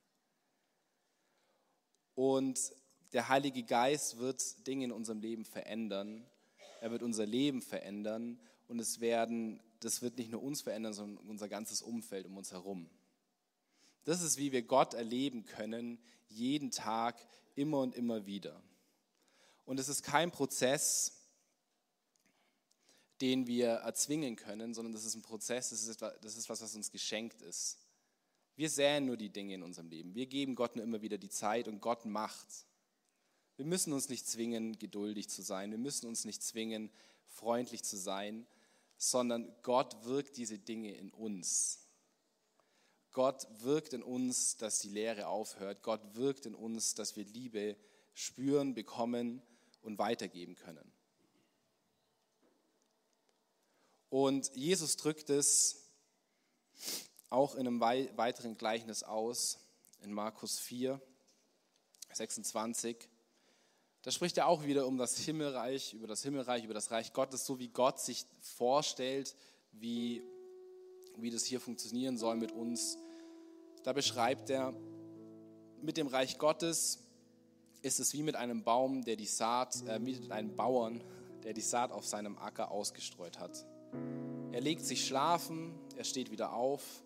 Und 2.15 2.73
der 3.13 3.29
Heilige 3.29 3.63
Geist 3.63 4.19
wird 4.19 4.67
Dinge 4.67 4.85
in 4.87 4.93
unserem 4.93 5.21
Leben 5.21 5.45
verändern. 5.45 6.27
Er 6.81 6.91
wird 6.91 7.03
unser 7.03 7.27
Leben 7.27 7.63
verändern 7.63 8.41
und 8.67 8.79
es 8.81 9.01
werden, 9.01 9.61
das 9.81 10.03
wird 10.03 10.19
nicht 10.19 10.31
nur 10.31 10.43
uns 10.43 10.63
verändern, 10.63 10.93
sondern 10.93 11.29
unser 11.29 11.49
ganzes 11.49 11.83
Umfeld 11.83 12.27
um 12.27 12.37
uns 12.37 12.53
herum. 12.53 12.89
Das 14.05 14.23
ist, 14.23 14.39
wie 14.39 14.53
wir 14.53 14.63
Gott 14.63 14.95
erleben 14.95 15.45
können, 15.45 15.99
jeden 16.29 16.71
Tag, 16.71 17.17
immer 17.55 17.81
und 17.81 17.95
immer 17.95 18.27
wieder. 18.27 18.63
Und 19.65 19.79
es 19.81 19.89
ist 19.89 20.03
kein 20.03 20.31
Prozess, 20.31 21.18
den 23.21 23.47
wir 23.47 23.69
erzwingen 23.69 24.37
können, 24.37 24.75
sondern 24.75 24.93
das 24.93 25.05
ist 25.05 25.15
ein 25.15 25.23
Prozess, 25.23 25.71
das 25.71 25.87
ist, 25.87 26.03
das 26.03 26.37
ist 26.37 26.49
was, 26.49 26.61
was 26.61 26.75
uns 26.75 26.91
geschenkt 26.91 27.43
ist. 27.43 27.79
Wir 28.57 28.71
säen 28.71 29.07
nur 29.07 29.17
die 29.17 29.31
Dinge 29.31 29.55
in 29.55 29.63
unserem 29.63 29.89
Leben. 29.89 30.15
Wir 30.15 30.27
geben 30.27 30.55
Gott 30.55 30.77
nur 30.77 30.85
immer 30.85 31.01
wieder 31.01 31.19
die 31.19 31.29
Zeit 31.29 31.69
und 31.69 31.81
Gott 31.81 32.05
macht. 32.05 32.67
Wir 33.57 33.65
müssen 33.65 33.93
uns 33.93 34.09
nicht 34.09 34.27
zwingen, 34.27 34.79
geduldig 34.79 35.29
zu 35.29 35.43
sein. 35.43 35.71
Wir 35.71 35.79
müssen 35.79 36.07
uns 36.07 36.25
nicht 36.25 36.43
zwingen, 36.43 36.91
freundlich 37.29 37.85
zu 37.85 37.97
sein, 37.97 38.47
sondern 38.97 39.55
Gott 39.63 40.05
wirkt 40.05 40.37
diese 40.37 40.59
Dinge 40.59 40.95
in 40.97 41.11
uns. 41.11 41.87
Gott 43.13 43.47
wirkt 43.63 43.95
in 43.95 44.03
uns, 44.03 44.57
dass 44.57 44.81
die 44.81 44.91
Lehre 44.91 45.29
aufhört. 45.29 45.83
Gott 45.83 46.15
wirkt 46.15 46.47
in 46.47 46.55
uns, 46.55 46.95
dass 46.95 47.17
wir 47.17 47.25
Liebe 47.25 47.77
spüren, 48.15 48.75
bekommen 48.75 49.43
und 49.83 49.99
weitergeben 49.99 50.57
können. 50.57 50.93
Und 54.11 54.51
Jesus 54.55 54.97
drückt 54.97 55.31
es 55.31 55.85
auch 57.31 57.55
in 57.55 57.67
einem 57.67 57.81
weiteren 57.81 58.57
Gleichnis 58.57 59.03
aus, 59.03 59.59
in 60.01 60.13
Markus 60.13 60.59
4, 60.59 61.01
26. 62.13 62.97
Da 64.03 64.11
spricht 64.11 64.39
er 64.39 64.47
auch 64.47 64.65
wieder 64.65 64.87
um 64.87 64.97
das 64.97 65.19
Himmelreich, 65.19 65.93
über 65.93 66.07
das 66.07 66.23
Himmelreich, 66.23 66.65
über 66.65 66.75
das 66.75 66.91
Reich 66.91 67.13
Gottes, 67.13 67.45
so 67.45 67.59
wie 67.59 67.69
Gott 67.69 68.01
sich 68.01 68.25
vorstellt, 68.41 69.35
wie, 69.73 70.23
wie 71.17 71.31
das 71.31 71.45
hier 71.45 71.61
funktionieren 71.61 72.17
soll 72.17 72.37
mit 72.37 72.53
uns. 72.53 72.97
Da 73.83 73.93
beschreibt 73.93 74.49
er, 74.51 74.73
mit 75.83 75.97
dem 75.97 76.07
Reich 76.07 76.39
Gottes 76.39 77.01
ist 77.83 78.01
es 78.01 78.13
wie 78.13 78.23
mit 78.23 78.37
einem 78.37 78.65
Baum, 78.65 79.05
der 79.05 79.17
die 79.17 79.27
Saat, 79.27 79.87
äh, 79.87 79.99
mit 79.99 80.31
einem 80.33 80.57
Bauern, 80.57 81.03
der 81.45 81.53
die 81.53 81.61
Saat 81.61 81.93
auf 81.93 82.07
seinem 82.07 82.39
Acker 82.39 82.71
ausgestreut 82.71 83.39
hat. 83.39 83.65
Er 84.53 84.61
legt 84.61 84.85
sich 84.85 85.07
schlafen, 85.07 85.75
er 85.97 86.05
steht 86.05 86.31
wieder 86.31 86.53
auf. 86.53 87.03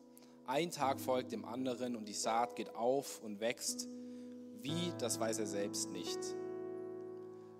Ein 0.47 0.71
Tag 0.71 1.01
folgt 1.01 1.33
dem 1.33 1.45
anderen 1.45 1.97
und 1.97 2.09
die 2.09 2.15
Saat 2.15 2.57
geht 2.57 2.75
auf 2.75 3.21
und 3.23 3.41
wächst. 3.41 3.89
Wie, 4.61 4.93
das 4.99 5.19
weiß 5.19 5.39
er 5.39 5.47
selbst 5.47 5.91
nicht. 5.91 6.19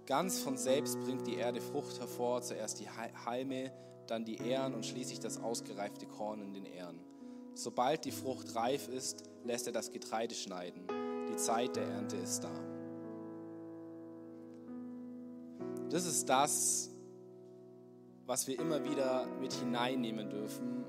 Ganz 0.07 0.41
von 0.41 0.57
selbst 0.57 1.01
bringt 1.01 1.27
die 1.27 1.37
Erde 1.37 1.61
Frucht 1.61 2.01
hervor, 2.01 2.43
zuerst 2.43 2.81
die 2.81 2.89
Halme, 2.91 3.73
dann 4.07 4.25
die 4.25 4.37
Ähren 4.37 4.75
und 4.75 4.85
schließlich 4.85 5.21
das 5.21 5.39
ausgereifte 5.39 6.07
Korn 6.07 6.43
in 6.43 6.53
den 6.53 6.67
Ähren. 6.67 7.01
Sobald 7.55 8.05
die 8.05 8.13
Frucht 8.13 8.55
reif 8.55 8.89
ist, 8.89 9.25
lässt 9.45 9.67
er 9.67 9.73
das 9.73 9.91
Getreide 9.91 10.35
schneiden. 10.35 10.87
Die 11.31 11.37
Zeit 11.37 11.77
der 11.77 11.85
Ernte 11.85 12.17
ist 12.17 12.45
da. 12.45 12.53
Das 15.91 16.07
ist 16.07 16.29
das, 16.29 16.91
was 18.27 18.47
wir 18.47 18.59
immer 18.59 18.85
wieder 18.85 19.27
mit 19.41 19.53
hineinnehmen 19.53 20.31
dürfen, 20.31 20.85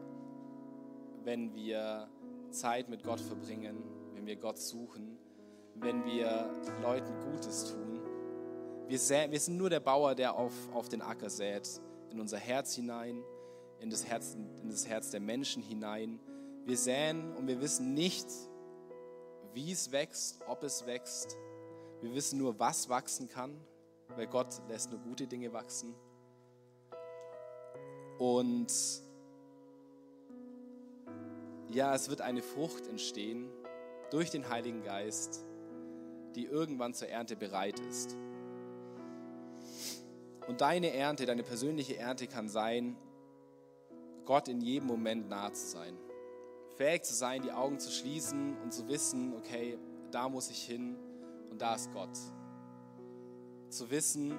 wenn 1.23 1.55
wir 1.55 2.07
Zeit 2.51 2.89
mit 2.89 3.03
Gott 3.03 3.19
verbringen, 3.19 3.83
wenn 4.13 4.25
wir 4.25 4.35
Gott 4.35 4.57
suchen, 4.57 5.17
wenn 5.75 6.05
wir 6.05 6.51
Leuten 6.81 7.19
Gutes 7.31 7.71
tun. 7.71 8.01
Wir, 8.87 8.99
sä 8.99 9.27
wir 9.29 9.39
sind 9.39 9.57
nur 9.57 9.69
der 9.69 9.79
Bauer, 9.79 10.13
der 10.13 10.35
auf, 10.35 10.53
auf 10.73 10.89
den 10.89 11.01
Acker 11.01 11.29
sät, 11.29 11.81
in 12.11 12.19
unser 12.19 12.37
Herz 12.37 12.75
hinein, 12.75 13.23
in 13.79 13.89
das 13.89 14.05
Herz, 14.05 14.35
in 14.61 14.69
das 14.69 14.87
Herz 14.87 15.09
der 15.09 15.19
Menschen 15.19 15.63
hinein. 15.63 16.19
Wir 16.65 16.77
säen 16.77 17.35
und 17.35 17.47
wir 17.47 17.59
wissen 17.59 17.93
nicht, 17.93 18.27
wie 19.53 19.71
es 19.71 19.91
wächst, 19.91 20.41
ob 20.47 20.63
es 20.63 20.85
wächst. 20.85 21.37
Wir 22.01 22.13
wissen 22.13 22.37
nur, 22.37 22.59
was 22.59 22.89
wachsen 22.89 23.27
kann, 23.27 23.59
weil 24.15 24.27
Gott 24.27 24.61
lässt 24.67 24.91
nur 24.91 24.99
gute 24.99 25.27
Dinge 25.27 25.51
wachsen. 25.53 25.95
Und 28.23 28.71
ja, 31.71 31.93
es 31.93 32.09
wird 32.09 32.21
eine 32.21 32.41
Frucht 32.41 32.88
entstehen 32.88 33.49
durch 34.12 34.29
den 34.29 34.47
Heiligen 34.47 34.81
Geist, 34.81 35.43
die 36.33 36.45
irgendwann 36.45 36.93
zur 36.93 37.09
Ernte 37.09 37.36
bereit 37.36 37.81
ist. 37.81 38.15
Und 40.47 40.62
deine 40.62 40.93
Ernte, 40.93 41.25
deine 41.25 41.43
persönliche 41.43 41.97
Ernte 41.97 42.27
kann 42.27 42.47
sein, 42.47 42.95
Gott 44.23 44.47
in 44.47 44.62
jedem 44.62 44.88
Moment 44.88 45.27
nahe 45.27 45.51
zu 45.51 45.67
sein. 45.67 45.97
Fähig 46.77 47.03
zu 47.03 47.13
sein, 47.13 47.41
die 47.41 47.51
Augen 47.51 47.77
zu 47.77 47.91
schließen 47.91 48.55
und 48.63 48.73
zu 48.73 48.88
wissen, 48.88 49.33
okay, 49.36 49.77
da 50.12 50.29
muss 50.29 50.49
ich 50.49 50.63
hin 50.63 50.95
und 51.51 51.62
da 51.62 51.75
ist 51.75 51.91
Gott. 51.91 52.17
Zu 53.67 53.91
wissen, 53.91 54.33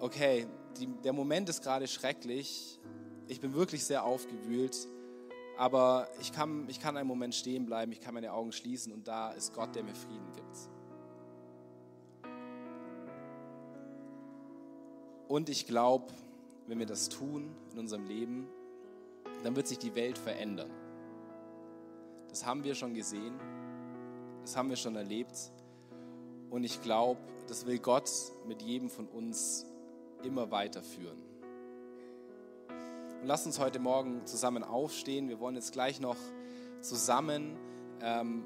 okay, 0.00 0.46
die, 0.78 0.86
der 1.04 1.12
Moment 1.12 1.48
ist 1.48 1.62
gerade 1.62 1.86
schrecklich, 1.86 2.78
ich 3.28 3.40
bin 3.40 3.54
wirklich 3.54 3.84
sehr 3.84 4.04
aufgewühlt, 4.04 4.76
aber 5.56 6.08
ich 6.20 6.32
kann, 6.32 6.68
ich 6.68 6.80
kann 6.80 6.96
einen 6.96 7.08
Moment 7.08 7.34
stehen 7.34 7.66
bleiben, 7.66 7.92
ich 7.92 8.00
kann 8.00 8.14
meine 8.14 8.32
Augen 8.32 8.52
schließen 8.52 8.92
und 8.92 9.08
da 9.08 9.32
ist 9.32 9.54
Gott, 9.54 9.74
der 9.74 9.82
mir 9.82 9.94
Frieden 9.94 10.32
gibt. 10.32 10.56
Und 15.28 15.48
ich 15.48 15.66
glaube, 15.66 16.12
wenn 16.66 16.78
wir 16.78 16.86
das 16.86 17.08
tun 17.08 17.54
in 17.72 17.78
unserem 17.78 18.06
Leben, 18.06 18.46
dann 19.42 19.56
wird 19.56 19.66
sich 19.66 19.78
die 19.78 19.94
Welt 19.94 20.18
verändern. 20.18 20.70
Das 22.28 22.46
haben 22.46 22.64
wir 22.64 22.74
schon 22.74 22.94
gesehen, 22.94 23.34
das 24.42 24.56
haben 24.56 24.68
wir 24.68 24.76
schon 24.76 24.94
erlebt. 24.94 25.50
Und 26.50 26.64
ich 26.64 26.80
glaube, 26.82 27.20
das 27.48 27.66
will 27.66 27.78
Gott 27.78 28.10
mit 28.46 28.62
jedem 28.62 28.88
von 28.88 29.06
uns 29.08 29.66
immer 30.26 30.50
weiterführen. 30.50 31.18
Und 33.20 33.26
lasst 33.26 33.46
uns 33.46 33.58
heute 33.58 33.78
Morgen 33.78 34.26
zusammen 34.26 34.62
aufstehen. 34.62 35.28
Wir 35.28 35.40
wollen 35.40 35.54
jetzt 35.54 35.72
gleich 35.72 36.00
noch 36.00 36.16
zusammen 36.80 37.56
ähm, 38.02 38.44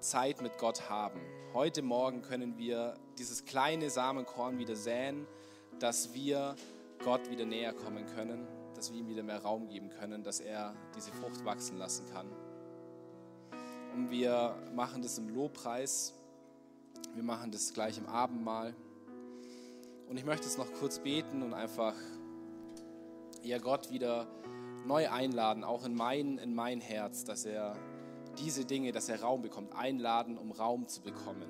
Zeit 0.00 0.42
mit 0.42 0.58
Gott 0.58 0.90
haben. 0.90 1.20
Heute 1.54 1.82
Morgen 1.82 2.22
können 2.22 2.58
wir 2.58 2.94
dieses 3.18 3.44
kleine 3.44 3.88
Samenkorn 3.90 4.58
wieder 4.58 4.76
säen, 4.76 5.26
dass 5.78 6.14
wir 6.14 6.56
Gott 7.04 7.30
wieder 7.30 7.44
näher 7.46 7.72
kommen 7.72 8.06
können, 8.06 8.46
dass 8.74 8.92
wir 8.92 9.00
ihm 9.00 9.08
wieder 9.08 9.22
mehr 9.22 9.42
Raum 9.42 9.68
geben 9.68 9.90
können, 9.90 10.22
dass 10.22 10.40
er 10.40 10.74
diese 10.96 11.12
Frucht 11.12 11.44
wachsen 11.44 11.76
lassen 11.76 12.06
kann. 12.12 12.26
Und 13.94 14.10
wir 14.10 14.56
machen 14.74 15.02
das 15.02 15.18
im 15.18 15.28
Lobpreis, 15.28 16.14
wir 17.14 17.22
machen 17.22 17.50
das 17.50 17.74
gleich 17.74 17.98
im 17.98 18.06
Abendmahl. 18.06 18.74
Und 20.12 20.18
ich 20.18 20.26
möchte 20.26 20.44
jetzt 20.44 20.58
noch 20.58 20.70
kurz 20.74 20.98
beten 20.98 21.42
und 21.42 21.54
einfach 21.54 21.94
ja, 23.42 23.56
Gott 23.56 23.90
wieder 23.90 24.26
neu 24.84 25.08
einladen, 25.08 25.64
auch 25.64 25.86
in 25.86 25.94
mein, 25.94 26.36
in 26.36 26.54
mein 26.54 26.82
Herz, 26.82 27.24
dass 27.24 27.46
er 27.46 27.78
diese 28.36 28.66
Dinge, 28.66 28.92
dass 28.92 29.08
er 29.08 29.22
Raum 29.22 29.40
bekommt, 29.40 29.74
einladen, 29.74 30.36
um 30.36 30.52
Raum 30.52 30.86
zu 30.86 31.00
bekommen. 31.00 31.48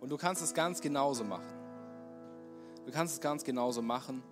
Und 0.00 0.08
du 0.08 0.16
kannst 0.16 0.40
es 0.40 0.54
ganz 0.54 0.80
genauso 0.80 1.22
machen. 1.22 1.52
Du 2.86 2.92
kannst 2.92 3.12
es 3.12 3.20
ganz 3.20 3.44
genauso 3.44 3.82
machen. 3.82 4.22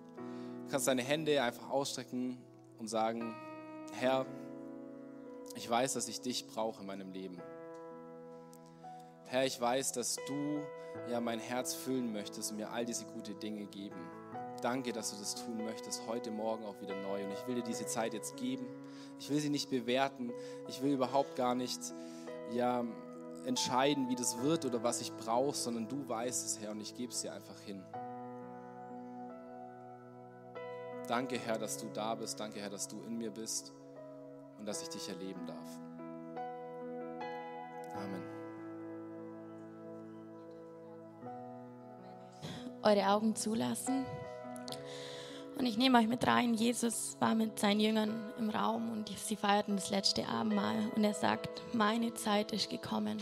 Du 0.65 0.71
kannst 0.71 0.87
deine 0.87 1.03
Hände 1.03 1.43
einfach 1.43 1.69
ausstrecken 1.69 2.39
und 2.79 2.87
sagen, 2.87 3.35
Herr, 3.93 4.25
ich 5.55 5.69
weiß, 5.69 5.93
dass 5.93 6.07
ich 6.07 6.19
dich 6.19 6.47
brauche 6.47 6.81
in 6.81 6.87
meinem 6.87 7.11
Leben. 7.11 7.37
Herr, 9.25 9.45
ich 9.45 9.61
weiß, 9.61 9.91
dass 9.91 10.15
du 10.27 10.63
ja 11.09 11.19
mein 11.19 11.39
Herz 11.39 11.73
füllen 11.73 12.11
möchtest 12.11 12.51
und 12.51 12.57
mir 12.57 12.71
all 12.71 12.85
diese 12.85 13.05
gute 13.05 13.33
Dinge 13.33 13.65
geben. 13.65 13.99
Danke, 14.61 14.91
dass 14.91 15.11
du 15.11 15.17
das 15.17 15.35
tun 15.35 15.63
möchtest, 15.63 16.05
heute 16.07 16.31
Morgen 16.31 16.65
auch 16.65 16.81
wieder 16.81 16.95
neu. 17.01 17.23
Und 17.23 17.31
ich 17.31 17.47
will 17.47 17.55
dir 17.55 17.63
diese 17.63 17.85
Zeit 17.85 18.13
jetzt 18.13 18.35
geben. 18.35 18.67
Ich 19.19 19.29
will 19.29 19.39
sie 19.39 19.49
nicht 19.49 19.69
bewerten. 19.69 20.31
Ich 20.67 20.81
will 20.81 20.93
überhaupt 20.93 21.35
gar 21.35 21.55
nicht 21.55 21.79
ja, 22.51 22.83
entscheiden, 23.45 24.09
wie 24.09 24.15
das 24.15 24.41
wird 24.41 24.65
oder 24.65 24.83
was 24.83 25.01
ich 25.01 25.13
brauche, 25.13 25.55
sondern 25.55 25.87
du 25.87 26.07
weißt 26.07 26.45
es, 26.45 26.59
Herr, 26.59 26.71
und 26.71 26.81
ich 26.81 26.93
gebe 26.95 27.11
es 27.11 27.21
dir 27.21 27.33
einfach 27.33 27.59
hin. 27.61 27.83
Danke, 31.07 31.39
Herr, 31.39 31.57
dass 31.57 31.77
du 31.77 31.87
da 31.93 32.13
bist. 32.15 32.39
Danke, 32.39 32.59
Herr, 32.59 32.69
dass 32.69 32.87
du 32.87 33.01
in 33.03 33.17
mir 33.17 33.31
bist 33.31 33.73
und 34.59 34.67
dass 34.67 34.81
ich 34.83 34.89
dich 34.89 35.09
erleben 35.09 35.45
darf. 35.47 35.79
Amen. 37.95 38.38
Eure 42.83 43.07
Augen 43.07 43.35
zulassen. 43.35 44.05
Und 45.57 45.65
ich 45.65 45.77
nehme 45.77 45.97
euch 45.97 46.07
mit 46.07 46.25
rein. 46.25 46.53
Jesus 46.53 47.17
war 47.19 47.35
mit 47.35 47.59
seinen 47.59 47.81
Jüngern 47.81 48.31
im 48.39 48.49
Raum 48.49 48.91
und 48.91 49.09
sie 49.09 49.35
feierten 49.35 49.75
das 49.75 49.89
letzte 49.89 50.25
Abendmahl. 50.27 50.89
Und 50.95 51.03
er 51.03 51.13
sagt, 51.13 51.61
meine 51.73 52.13
Zeit 52.13 52.53
ist 52.53 52.69
gekommen. 52.69 53.21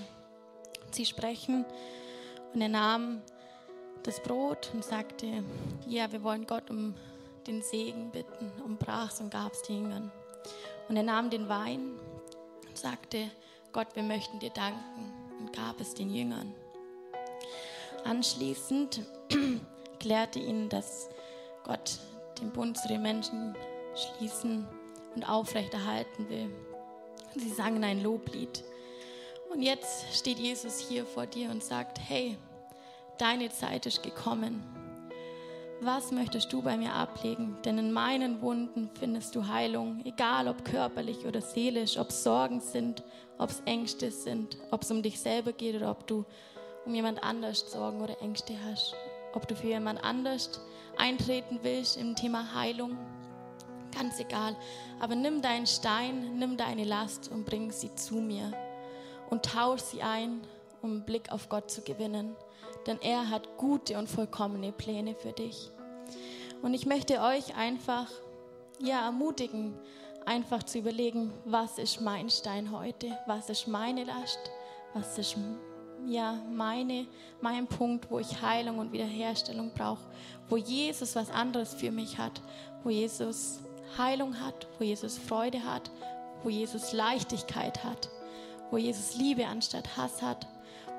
Sie 0.92 1.06
sprechen 1.06 1.66
und 2.54 2.62
er 2.62 2.70
nahm 2.70 3.22
das 4.04 4.22
Brot 4.22 4.70
und 4.74 4.86
sagte, 4.86 5.44
ja, 5.88 6.12
wir 6.12 6.24
wollen 6.24 6.46
Gott 6.46 6.70
um 6.70 6.94
den 7.48 7.62
Segen 7.62 8.12
bitten 8.12 8.52
und 8.64 8.78
brach's 8.78 9.20
und 9.20 9.32
gab's 9.32 9.64
den 9.64 9.84
Jüngern. 9.84 10.12
Und 10.88 10.96
er 10.96 11.04
nahm 11.04 11.30
den 11.30 11.50
Wein 11.50 12.00
und 12.68 12.78
sagte, 12.78 13.32
Gott, 13.74 13.88
wir 13.96 14.04
möchten 14.04 14.40
dir 14.40 14.52
danken 14.52 15.12
und 15.40 15.54
gab 15.54 15.80
es 15.82 15.94
den 15.94 16.14
Jüngern. 16.14 16.54
Anschließend 18.06 19.02
klärte 20.00 20.40
ihnen, 20.40 20.70
dass 20.70 21.10
Gott 21.64 22.00
den 22.42 22.52
Bund 22.52 22.78
zu 22.78 22.88
den 22.88 23.02
Menschen 23.02 23.56
schließen 23.96 24.68
und 25.16 25.28
aufrechterhalten 25.28 26.30
will. 26.30 26.50
Sie 27.36 27.50
sangen 27.50 27.84
ein 27.84 28.02
Loblied. 28.02 28.64
Und 29.52 29.62
jetzt 29.62 30.16
steht 30.16 30.40
Jesus 30.40 30.80
hier 30.80 31.06
vor 31.06 31.26
dir 31.26 31.50
und 31.50 31.64
sagt, 31.64 32.00
hey, 32.00 32.38
deine 33.18 33.50
Zeit 33.50 33.86
ist 33.86 34.04
gekommen. 34.04 34.64
Was 35.80 36.12
möchtest 36.12 36.52
du 36.52 36.62
bei 36.62 36.76
mir 36.76 36.94
ablegen? 36.94 37.56
Denn 37.64 37.78
in 37.78 37.92
meinen 37.92 38.42
Wunden 38.42 38.90
findest 39.00 39.36
du 39.36 39.48
Heilung, 39.48 40.02
egal 40.06 40.48
ob 40.48 40.66
körperlich 40.66 41.26
oder 41.26 41.42
seelisch, 41.42 41.98
ob 41.98 42.12
Sorgen 42.12 42.62
sind, 42.62 43.04
ob 43.38 43.52
es 43.52 43.62
Ängste 43.66 44.10
sind, 44.10 44.58
ob 44.72 44.82
es 44.82 44.90
um 44.90 45.04
dich 45.04 45.20
selber 45.20 45.54
geht 45.54 45.76
oder 45.76 45.92
ob 45.92 46.08
du 46.08 46.26
um 46.86 46.96
jemand 46.96 47.24
anders 47.24 47.72
Sorgen 47.72 48.02
oder 48.02 48.20
Ängste 48.22 48.54
hast, 48.66 48.96
ob 49.38 49.48
du 49.48 49.56
für 49.56 49.68
jemand 49.68 50.04
anders 50.04 50.60
eintreten 50.98 51.60
willst 51.62 51.96
im 51.96 52.16
Thema 52.16 52.56
Heilung. 52.56 52.98
Ganz 53.96 54.20
egal. 54.20 54.56
Aber 55.00 55.14
nimm 55.14 55.44
deinen 55.44 55.68
Stein, 55.68 56.40
nimm 56.40 56.58
deine 56.58 56.86
Last 56.86 57.32
und 57.32 57.46
bring 57.46 57.72
sie 57.72 57.94
zu 57.94 58.16
mir 58.16 58.52
und 59.30 59.46
tausch 59.46 59.82
sie 59.82 60.02
ein, 60.02 60.42
um 60.82 60.90
einen 60.90 61.06
Blick 61.06 61.32
auf 61.32 61.50
Gott 61.50 61.70
zu 61.70 61.82
gewinnen. 61.82 62.36
Denn 62.88 63.00
er 63.00 63.30
hat 63.30 63.58
gute 63.58 64.00
und 64.00 64.10
vollkommene 64.10 64.72
Pläne 64.72 65.14
für 65.14 65.34
dich. 65.34 65.70
Und 66.64 66.74
ich 66.74 66.88
möchte 66.88 67.22
euch 67.22 67.56
einfach 67.56 68.08
ja, 68.80 69.06
ermutigen, 69.06 69.78
einfach 70.26 70.64
zu 70.64 70.80
überlegen, 70.80 71.32
was 71.46 71.78
ist 71.78 72.02
mein 72.02 72.32
Stein 72.32 72.72
heute? 72.72 73.16
Was 73.28 73.52
ist 73.52 73.68
meine 73.68 74.04
Last? 74.04 74.40
Was 74.96 75.20
ist 75.20 75.38
ja, 76.06 76.40
meine, 76.52 77.08
mein 77.42 77.68
Punkt, 77.68 78.10
wo 78.10 78.20
ich 78.20 78.42
Heilung 78.42 78.80
und 78.80 78.92
Wiederherstellung 78.92 79.72
brauche? 79.74 80.06
Wo 80.50 80.58
Jesus 80.58 81.16
was 81.16 81.30
anderes 81.30 81.74
für 81.74 81.92
mich 81.92 82.18
hat? 82.18 82.42
Wo 82.84 82.90
Jesus 82.90 83.60
Heilung 83.98 84.40
hat? 84.40 84.68
Wo 84.78 84.84
Jesus 84.84 85.18
Freude 85.18 85.64
hat? 85.64 85.90
Wo 86.44 86.50
Jesus 86.50 86.94
Leichtigkeit 86.94 87.84
hat? 87.84 88.10
wo 88.72 88.78
Jesus 88.78 89.16
Liebe 89.16 89.46
anstatt 89.46 89.98
Hass 89.98 90.22
hat, 90.22 90.48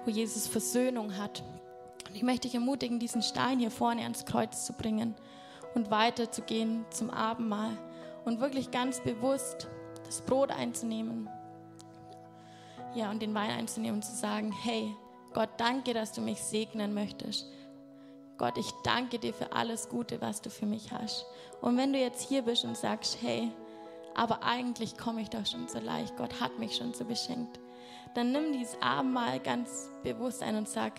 wo 0.04 0.10
Jesus 0.10 0.46
Versöhnung 0.46 1.16
hat. 1.16 1.42
Und 2.08 2.16
ich 2.16 2.22
möchte 2.22 2.48
dich 2.48 2.54
ermutigen, 2.54 2.98
diesen 2.98 3.22
Stein 3.22 3.58
hier 3.58 3.70
vorne 3.70 4.02
ans 4.02 4.24
Kreuz 4.24 4.64
zu 4.64 4.72
bringen 4.72 5.14
und 5.74 5.90
weiterzugehen 5.90 6.84
zum 6.90 7.10
Abendmahl 7.10 7.76
und 8.24 8.40
wirklich 8.40 8.70
ganz 8.70 9.02
bewusst 9.02 9.68
das 10.06 10.22
Brot 10.22 10.50
einzunehmen. 10.50 11.28
Ja, 12.94 13.10
und 13.10 13.20
den 13.20 13.34
Wein 13.34 13.50
einzunehmen 13.50 13.96
und 13.96 14.02
zu 14.02 14.14
sagen, 14.14 14.52
hey, 14.52 14.94
Gott, 15.34 15.50
danke, 15.58 15.94
dass 15.94 16.12
du 16.12 16.20
mich 16.20 16.42
segnen 16.42 16.94
möchtest. 16.94 17.46
Gott, 18.38 18.56
ich 18.56 18.70
danke 18.84 19.18
dir 19.18 19.34
für 19.34 19.52
alles 19.52 19.88
Gute, 19.88 20.20
was 20.20 20.40
du 20.40 20.48
für 20.48 20.66
mich 20.66 20.92
hast. 20.92 21.26
Und 21.60 21.76
wenn 21.76 21.92
du 21.92 21.98
jetzt 21.98 22.28
hier 22.28 22.42
bist 22.42 22.64
und 22.64 22.76
sagst, 22.76 23.18
hey, 23.20 23.50
aber 24.14 24.42
eigentlich 24.42 24.96
komme 24.96 25.20
ich 25.20 25.30
doch 25.30 25.46
schon 25.46 25.68
so 25.68 25.78
leicht. 25.78 26.16
Gott 26.16 26.40
hat 26.40 26.58
mich 26.58 26.76
schon 26.76 26.94
so 26.94 27.04
beschenkt. 27.04 27.60
Dann 28.14 28.32
nimm 28.32 28.52
dieses 28.52 28.80
Abendmahl 28.82 29.38
ganz 29.38 29.90
bewusst 30.02 30.42
ein 30.42 30.56
und 30.56 30.68
sag, 30.68 30.92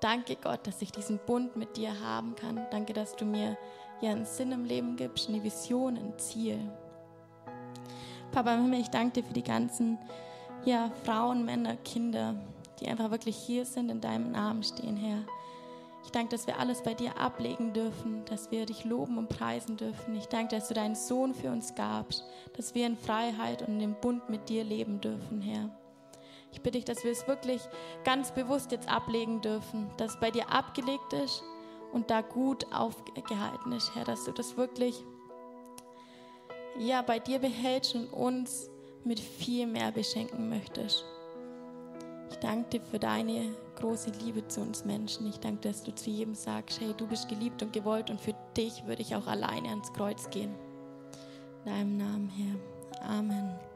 danke 0.00 0.36
Gott, 0.36 0.66
dass 0.66 0.82
ich 0.82 0.92
diesen 0.92 1.18
Bund 1.18 1.56
mit 1.56 1.76
dir 1.76 1.98
haben 2.00 2.34
kann. 2.34 2.66
Danke, 2.70 2.92
dass 2.92 3.16
du 3.16 3.24
mir 3.24 3.56
ja 4.00 4.10
einen 4.10 4.26
Sinn 4.26 4.52
im 4.52 4.64
Leben 4.64 4.96
gibst, 4.96 5.28
eine 5.28 5.42
Vision, 5.42 5.96
ein 5.96 6.18
Ziel. 6.18 6.58
Papa 8.32 8.58
ich 8.72 8.88
danke 8.88 9.22
dir 9.22 9.26
für 9.26 9.34
die 9.34 9.42
ganzen 9.42 9.98
ja, 10.68 10.90
Frauen, 11.04 11.46
Männer, 11.46 11.76
Kinder, 11.76 12.34
die 12.78 12.88
einfach 12.88 13.10
wirklich 13.10 13.36
hier 13.36 13.64
sind, 13.64 13.88
in 13.88 14.02
deinem 14.02 14.32
Namen 14.32 14.62
stehen, 14.62 14.98
Herr. 14.98 15.24
Ich 16.04 16.10
danke, 16.10 16.28
dass 16.28 16.46
wir 16.46 16.58
alles 16.58 16.82
bei 16.82 16.92
dir 16.92 17.18
ablegen 17.18 17.72
dürfen, 17.72 18.22
dass 18.26 18.50
wir 18.50 18.66
dich 18.66 18.84
loben 18.84 19.16
und 19.16 19.30
preisen 19.30 19.78
dürfen. 19.78 20.14
Ich 20.14 20.26
danke, 20.26 20.56
dass 20.56 20.68
du 20.68 20.74
deinen 20.74 20.94
Sohn 20.94 21.34
für 21.34 21.50
uns 21.50 21.74
gabst, 21.74 22.22
dass 22.54 22.74
wir 22.74 22.86
in 22.86 22.98
Freiheit 22.98 23.66
und 23.66 23.80
im 23.80 23.94
Bund 23.94 24.28
mit 24.28 24.50
dir 24.50 24.62
leben 24.62 25.00
dürfen, 25.00 25.40
Herr. 25.40 25.70
Ich 26.52 26.60
bitte 26.60 26.76
dich, 26.76 26.84
dass 26.84 27.02
wir 27.02 27.12
es 27.12 27.26
wirklich 27.26 27.62
ganz 28.04 28.32
bewusst 28.32 28.70
jetzt 28.70 28.90
ablegen 28.90 29.40
dürfen, 29.40 29.90
dass 29.96 30.12
es 30.12 30.20
bei 30.20 30.30
dir 30.30 30.52
abgelegt 30.52 31.14
ist 31.14 31.42
und 31.94 32.10
da 32.10 32.20
gut 32.20 32.70
aufgehalten 32.74 33.72
ist, 33.72 33.94
Herr, 33.94 34.04
dass 34.04 34.24
du 34.24 34.32
das 34.32 34.58
wirklich 34.58 35.02
ja, 36.78 37.00
bei 37.00 37.18
dir 37.18 37.38
behältst 37.38 37.94
und 37.94 38.12
uns 38.12 38.70
mit 39.04 39.20
viel 39.20 39.66
mehr 39.66 39.92
beschenken 39.92 40.48
möchtest. 40.48 41.04
Ich 42.30 42.36
danke 42.38 42.78
dir 42.78 42.80
für 42.82 42.98
deine 42.98 43.54
große 43.76 44.10
Liebe 44.22 44.46
zu 44.48 44.60
uns 44.60 44.84
Menschen. 44.84 45.26
Ich 45.26 45.38
danke, 45.38 45.68
dass 45.68 45.82
du 45.82 45.94
zu 45.94 46.10
jedem 46.10 46.34
sagst, 46.34 46.80
hey, 46.80 46.94
du 46.96 47.06
bist 47.06 47.28
geliebt 47.28 47.62
und 47.62 47.72
gewollt 47.72 48.10
und 48.10 48.20
für 48.20 48.34
dich 48.56 48.86
würde 48.86 49.02
ich 49.02 49.14
auch 49.14 49.26
alleine 49.26 49.68
ans 49.70 49.92
Kreuz 49.92 50.28
gehen. 50.30 50.54
In 51.64 51.72
deinem 51.72 51.96
Namen, 51.96 52.28
Herr. 52.28 53.08
Amen. 53.08 53.67